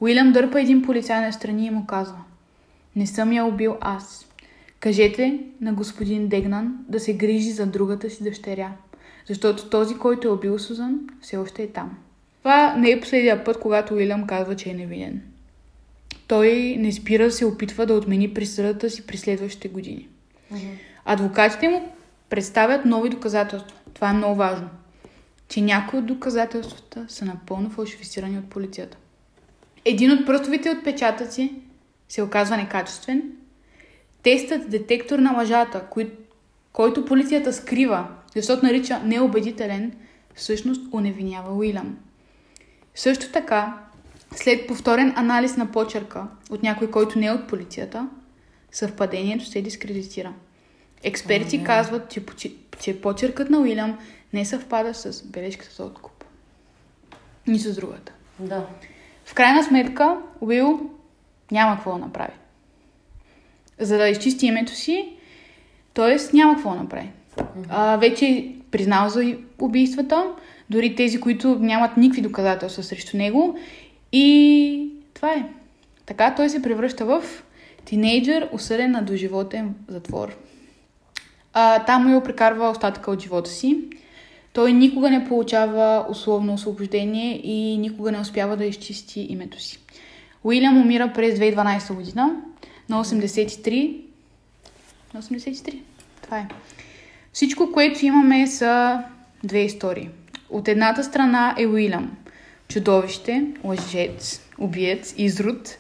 Уилям 0.01 0.33
дърпа 0.33 0.61
един 0.61 0.83
полицай 0.83 1.21
на 1.21 1.33
страни 1.33 1.67
и 1.67 1.71
му 1.71 1.87
казва 1.87 2.19
Не 2.97 3.07
съм 3.07 3.33
я 3.33 3.45
убил 3.45 3.77
аз. 3.81 4.27
Кажете 4.81 5.41
на 5.61 5.73
господин 5.73 6.29
Дегнан 6.29 6.79
да 6.89 7.01
се 7.01 7.17
грижи 7.17 7.51
за 7.51 7.67
другата 7.67 8.11
си 8.11 8.25
дъщеря, 8.25 8.73
защото 9.29 9.71
този, 9.71 9.95
който 9.95 10.29
е 10.29 10.31
убил 10.31 10.59
Сузан, 10.59 11.01
все 11.21 11.37
още 11.37 11.63
е 11.63 11.69
там. 11.69 11.99
Това 12.39 12.77
не 12.77 12.91
е 12.91 13.01
последния 13.01 13.45
път, 13.45 13.61
когато 13.61 13.95
Уилям 13.95 14.27
казва, 14.27 14.57
че 14.57 14.71
е 14.71 14.75
невинен. 14.75 15.23
Той 16.27 16.77
не 16.79 16.93
спира 16.93 17.25
да 17.25 17.31
се 17.31 17.45
опитва 17.45 17.87
да 17.87 17.95
отмени 17.95 18.35
присъдата 18.35 18.91
си 18.91 19.07
при 19.07 19.17
следващите 19.17 19.69
години. 19.69 20.09
Адвокатите 21.05 21.69
му 21.69 21.93
представят 22.31 22.85
нови 22.85 23.09
доказателства. 23.09 23.77
Това 23.95 24.11
е 24.11 24.13
много 24.13 24.35
важно. 24.35 24.69
Че 25.49 25.61
някои 25.61 25.99
от 25.99 26.07
доказателствата 26.07 27.07
са 27.09 27.25
напълно 27.25 27.71
фалшифицирани 27.71 28.39
от 28.39 28.51
полицията. 28.51 28.97
Един 29.85 30.13
от 30.13 30.27
пръстовите 30.27 30.71
отпечатъци 30.71 31.53
се 32.09 32.23
оказва 32.23 32.57
некачествен. 32.57 33.23
Тестът 34.23 34.71
детектор 34.71 35.19
на 35.19 35.33
лъжата, 35.33 35.85
кой, 35.91 36.13
който 36.73 37.05
полицията 37.05 37.53
скрива, 37.53 38.09
защото 38.35 38.67
нарича 38.67 39.01
неубедителен, 39.05 39.93
всъщност 40.35 40.95
уневинява 40.95 41.55
Уилям. 41.55 41.99
Също 42.95 43.33
така, 43.33 43.79
след 44.37 44.67
повторен 44.67 45.13
анализ 45.17 45.57
на 45.57 45.73
почерка 45.73 46.27
от 46.51 46.63
някой, 46.63 46.91
който 46.91 47.19
не 47.19 47.27
е 47.27 47.33
от 47.33 47.49
полицията, 47.49 48.09
съвпадението 48.73 49.45
се 49.45 49.63
дискредитира. 49.63 50.33
Експерти 51.03 51.59
не. 51.59 51.65
казват, 51.65 52.11
че, 52.11 52.23
че 52.81 53.01
почеркът 53.01 53.51
на 53.51 53.61
Уилям 53.61 53.99
не 54.33 54.45
съвпада 54.45 54.95
с 54.95 55.27
бележката 55.27 55.75
за 55.75 55.85
откуп. 55.85 56.25
Ни 57.47 57.59
с 57.59 57.75
другата. 57.75 58.13
Да. 58.39 58.67
В 59.31 59.35
крайна 59.35 59.63
сметка, 59.63 60.17
Уил 60.41 60.91
няма 61.53 61.75
какво 61.75 61.93
да 61.93 61.99
направи. 61.99 62.33
За 63.79 63.99
да 63.99 64.09
изчисти 64.09 64.47
името 64.47 64.73
си, 64.73 65.09
т.е. 65.95 66.37
няма 66.37 66.55
какво 66.55 66.71
да 66.71 66.77
направи. 66.77 67.11
А, 67.69 67.97
вече 67.97 68.27
е 68.27 68.55
признал 68.71 69.09
за 69.09 69.37
убийствата, 69.59 70.27
дори 70.71 70.95
тези, 70.95 71.21
които 71.21 71.59
нямат 71.59 71.97
никакви 71.97 72.23
доказателства 72.23 72.83
срещу 72.83 73.17
него. 73.17 73.59
И 74.13 74.91
това 75.15 75.33
е. 75.33 75.45
Така 76.07 76.35
той 76.35 76.49
се 76.49 76.63
превръща 76.63 77.05
в 77.05 77.23
тинейджър, 77.85 78.49
осъден 78.53 78.91
на 78.91 79.03
доживотен 79.03 79.75
затвор. 79.89 80.37
А, 81.53 81.85
там 81.85 82.11
Уил 82.11 82.23
прекарва 82.23 82.71
остатъка 82.71 83.11
от 83.11 83.23
живота 83.23 83.51
си. 83.51 83.85
Той 84.53 84.73
никога 84.73 85.11
не 85.11 85.29
получава 85.29 86.07
условно 86.09 86.55
освобождение 86.55 87.41
и 87.45 87.79
никога 87.79 88.13
не 88.13 88.21
успява 88.21 88.57
да 88.57 88.65
изчисти 88.65 89.27
името 89.31 89.61
си. 89.61 89.79
Уилям 90.45 90.79
умира 90.79 91.13
през 91.13 91.39
2012 91.39 91.95
година 91.95 92.37
на 92.89 93.05
83. 93.05 94.01
На 95.15 95.23
83. 95.23 95.81
Това 96.23 96.39
е. 96.39 96.49
Всичко, 97.33 97.73
което 97.73 98.07
имаме 98.07 98.47
са 98.47 99.03
две 99.45 99.59
истории. 99.59 100.09
От 100.51 100.69
едната 100.69 101.05
страна 101.05 101.55
е 101.59 101.67
Уилям. 101.67 102.17
Чудовище, 102.69 103.47
лъжец, 103.65 104.41
убиец, 104.59 105.15
изрод. 105.17 105.79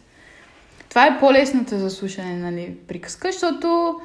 Това 0.89 1.07
е 1.07 1.19
по-лесната 1.21 1.79
за 1.79 1.91
слушане, 1.91 2.37
нали, 2.37 2.75
приказка, 2.89 3.33
защото 3.33 4.01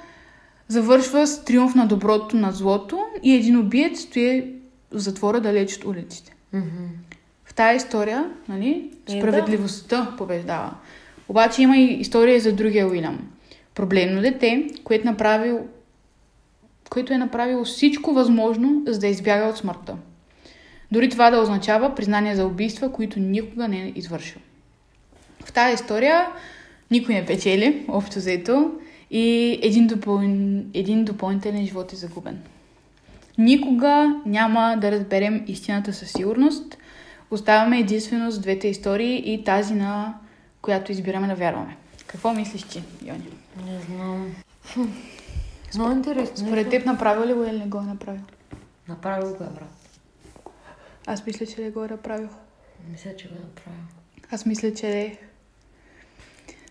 завършва 0.68 1.28
с 1.28 1.46
триумф 1.46 1.76
на 1.76 1.88
доброто 1.88 2.38
над 2.38 2.56
злото 2.56 3.00
и 3.24 3.34
един 3.34 3.58
убиец 3.58 4.00
стои 4.00 4.54
в 4.92 5.00
затвора 5.00 5.42
далеч 5.42 5.76
от 5.76 5.86
улиците. 5.86 6.36
Мгм. 6.54 6.66
В 7.46 7.54
тази 7.54 7.78
история, 7.78 8.32
нали, 8.50 8.92
Е, 9.10 9.20
справедливостта 9.20 10.14
побеждава. 10.18 10.74
Обаче 11.30 11.62
има 11.62 11.78
и 11.78 11.94
история 11.94 12.40
за 12.40 12.54
другия 12.54 12.88
Уилям. 12.88 13.20
Проблемно 13.76 14.22
дете, 14.22 14.68
което, 14.84 15.06
направил, 15.06 15.60
което 16.90 17.14
е 17.14 17.18
направило 17.18 17.64
всичко 17.64 18.14
възможно, 18.14 18.84
за 18.88 19.00
да 19.00 19.08
избяга 19.08 19.50
от 19.50 19.58
смъртта. 19.58 19.96
Дори 20.92 21.10
това 21.10 21.32
да 21.32 21.40
означава 21.40 21.96
признание 21.96 22.36
за 22.36 22.46
убийства, 22.46 22.92
които 22.92 23.20
никога 23.20 23.68
не 23.68 23.84
е 23.84 23.94
извършил. 23.96 24.42
В 25.46 25.54
тази 25.54 25.74
история 25.74 26.28
никой 26.92 27.16
не 27.16 27.26
печели, 27.26 27.86
общо 27.88 28.20
взето, 28.20 28.72
и 29.18 29.60
един, 29.62 29.88
допъл... 29.88 30.20
един 30.74 31.06
допълнителен 31.06 31.66
живот 31.66 31.94
е 31.94 31.96
загубен. 31.96 32.42
Никога 33.38 34.22
няма 34.26 34.78
да 34.82 34.92
разберем 34.92 35.44
истината 35.48 35.94
със 35.94 36.12
сигурност. 36.12 36.78
Оставаме 37.32 37.80
единствено 37.80 38.32
с 38.32 38.40
двете 38.40 38.68
истории 38.68 39.34
и 39.34 39.44
тази, 39.44 39.74
на 39.74 40.14
която 40.62 40.92
избираме 40.92 41.28
да 41.28 41.36
вярваме. 41.36 41.78
Какво 42.08 42.34
мислиш 42.34 42.64
ти, 42.64 42.84
Йони? 43.06 43.28
Не 43.66 43.80
знам. 43.80 44.36
Много 45.76 45.92
интересно. 45.92 46.38
Според 46.38 46.70
теб 46.70 46.86
направил 46.86 47.30
ли 47.30 47.34
го 47.34 47.44
или 47.44 47.60
не 47.60 47.66
го 47.66 47.78
е 47.78 47.82
направил? 47.82 48.22
Направил 48.88 49.30
го 49.38 49.44
е, 49.44 49.48
брат. 49.48 50.00
Аз 51.06 51.26
мисля, 51.26 51.46
че 51.46 51.62
не 51.62 51.70
го 51.70 51.84
е 51.84 51.88
направил. 51.88 52.30
Мисля, 52.92 53.16
че 53.16 53.28
го 53.28 53.34
е 53.36 53.40
направил. 53.40 53.82
Аз 54.32 54.46
мисля, 54.46 54.74
че 54.74 54.88
не. 54.88 55.18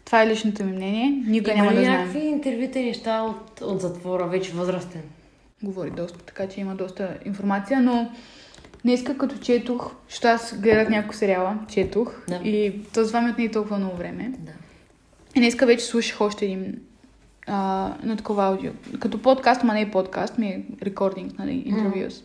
Това 0.05 0.23
е 0.23 0.27
личното 0.27 0.65
ми 0.65 0.73
мнение. 0.73 1.23
Никога 1.27 1.55
няма 1.55 1.73
да 1.73 1.81
някакви 1.81 2.21
знаем. 2.21 2.35
интервюта 2.35 2.79
и 2.79 2.85
неща 2.85 3.23
от, 3.23 3.61
от 3.61 3.81
затвора, 3.81 4.27
вече 4.27 4.53
възрастен? 4.53 5.03
Говори 5.63 5.91
доста, 5.91 6.19
така 6.19 6.49
че 6.49 6.61
има 6.61 6.75
доста 6.75 7.19
информация, 7.25 7.81
но 7.81 8.11
днеска 8.83 9.19
като 9.19 9.39
четох, 9.39 9.95
защото 10.09 10.29
аз 10.29 10.61
гледах 10.61 10.89
няколко 10.89 11.15
сериала, 11.15 11.59
четох 11.69 12.15
Да. 12.29 12.37
и 12.37 12.83
то 12.95 13.07
това 13.07 13.21
ми 13.21 13.31
отне 13.31 13.45
и 13.45 13.51
толкова 13.51 13.79
много 13.79 13.97
време. 13.97 14.33
Да. 14.39 14.53
И 15.35 15.41
днеска 15.41 15.67
вече 15.67 15.85
слушах 15.85 16.21
още 16.21 16.45
един 16.45 16.81
а, 17.47 17.57
на 18.03 18.17
такова 18.17 18.45
аудио. 18.45 18.73
Като 19.01 19.23
подкаст, 19.23 19.63
ма 19.63 19.75
не 19.75 19.81
е 19.81 19.91
подкаст, 19.91 20.39
ми 20.39 20.47
е 20.47 20.63
рекординг, 20.83 21.39
нали, 21.39 21.63
интервюс. 21.67 22.23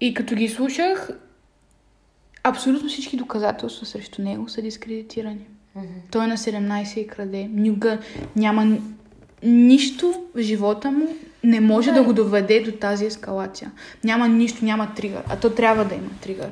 И 0.00 0.14
като 0.14 0.34
ги 0.34 0.48
слушах, 0.48 1.10
абсолютно 2.42 2.88
всички 2.88 3.16
доказателства 3.16 3.86
срещу 3.86 4.22
него 4.22 4.48
са 4.48 4.62
дискредитирани. 4.62 5.46
Мгм. 5.76 5.86
Той 6.10 6.24
е 6.24 6.26
на 6.26 6.36
17 6.36 6.98
и 6.98 7.06
краде. 7.06 7.48
Никога 7.52 7.98
няма 8.36 8.78
нищо 9.42 10.24
в 10.34 10.40
живота 10.40 10.90
му 10.90 11.16
не 11.44 11.60
може 11.60 11.92
да 11.92 12.02
го 12.02 12.12
доведе 12.12 12.60
до 12.60 12.72
тази 12.72 13.06
ескалация. 13.06 13.72
Няма 14.04 14.28
нищо, 14.28 14.64
няма 14.64 14.94
тригър. 14.94 15.22
А 15.28 15.36
то 15.36 15.50
трябва 15.50 15.84
да 15.84 15.94
има 15.94 16.10
тригър. 16.20 16.50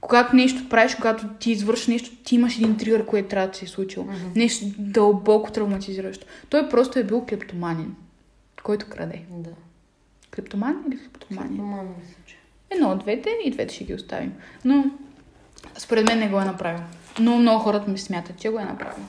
Когато 0.00 0.36
нещо 0.36 0.68
правиш, 0.68 0.94
когато 0.94 1.28
ти 1.28 1.50
извършиш 1.50 1.86
нещо, 1.86 2.10
ти 2.24 2.34
имаш 2.34 2.56
един 2.56 2.76
тригър, 2.76 3.06
което 3.06 3.28
трябва 3.28 3.48
да 3.48 3.54
се 3.54 3.64
е 3.64 3.68
случило. 3.68 4.04
Мгм. 4.04 4.14
Нещо 4.36 4.66
дълбоко 4.78 5.52
травматизиращо. 5.52 6.26
Той 6.48 6.68
просто 6.68 6.98
е 6.98 7.04
бил 7.04 7.26
клептоманин, 7.28 7.94
който 8.62 8.86
краде. 8.88 9.22
Да. 9.30 9.50
Клептоман 10.36 10.84
или 10.88 10.98
клептоманин? 10.98 11.62
Мама 11.62 11.82
мисля, 11.82 12.14
че. 12.26 12.36
Едно 12.70 12.90
от 12.90 12.98
двете 12.98 13.30
и 13.44 13.50
двете 13.50 13.74
ще 13.74 13.84
ги 13.84 13.94
оставим. 13.94 14.32
Но 14.64 14.84
според 15.78 16.08
мен 16.08 16.18
не 16.18 16.28
го 16.28 16.40
е 16.40 16.44
направил. 16.44 16.80
Но 17.18 17.36
много 17.36 17.58
хората 17.58 17.90
ми 17.90 17.98
смятат, 17.98 18.38
че 18.38 18.48
го 18.48 18.58
е 18.58 18.64
направил. 18.64 19.04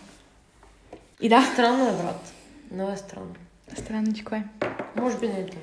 И 1.22 1.30
да, 1.30 1.42
Странно 1.54 1.88
е, 1.88 1.92
брат. 1.92 2.34
Много 2.72 2.92
е 2.92 2.98
странно. 2.98 3.36
странничко 3.78 4.36
е. 4.36 4.44
Може 4.96 5.18
би 5.18 5.28
не 5.28 5.40
е 5.40 5.46
той. 5.46 5.62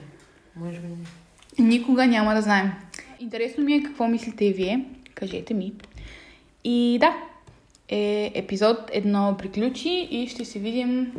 Може 0.56 0.78
би 0.78 0.86
не. 0.86 0.96
Никога 1.68 2.06
няма 2.06 2.34
да 2.34 2.42
знаем. 2.42 2.72
Интересно 3.20 3.64
ми 3.64 3.74
е 3.74 3.82
какво 3.82 4.08
мислите 4.08 4.44
и 4.44 4.52
вие. 4.52 4.84
Кажете 5.14 5.54
ми. 5.54 5.72
И 6.64 6.98
да, 7.00 7.16
е, 7.88 8.32
епизод 8.34 8.78
едно 8.92 9.34
приключи 9.38 10.08
и 10.10 10.28
ще 10.28 10.44
се 10.44 10.58
видим 10.58 11.12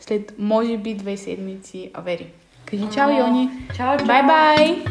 след 0.00 0.32
може 0.38 0.78
би 0.78 0.94
две 0.94 1.16
седмици. 1.16 1.90
Авери. 1.94 2.26
Кажи 2.64 2.84
чао, 2.94 3.10
Йони. 3.10 3.50
Чао, 3.76 3.98
чао. 3.98 4.06
Бай-бай! 4.06 4.84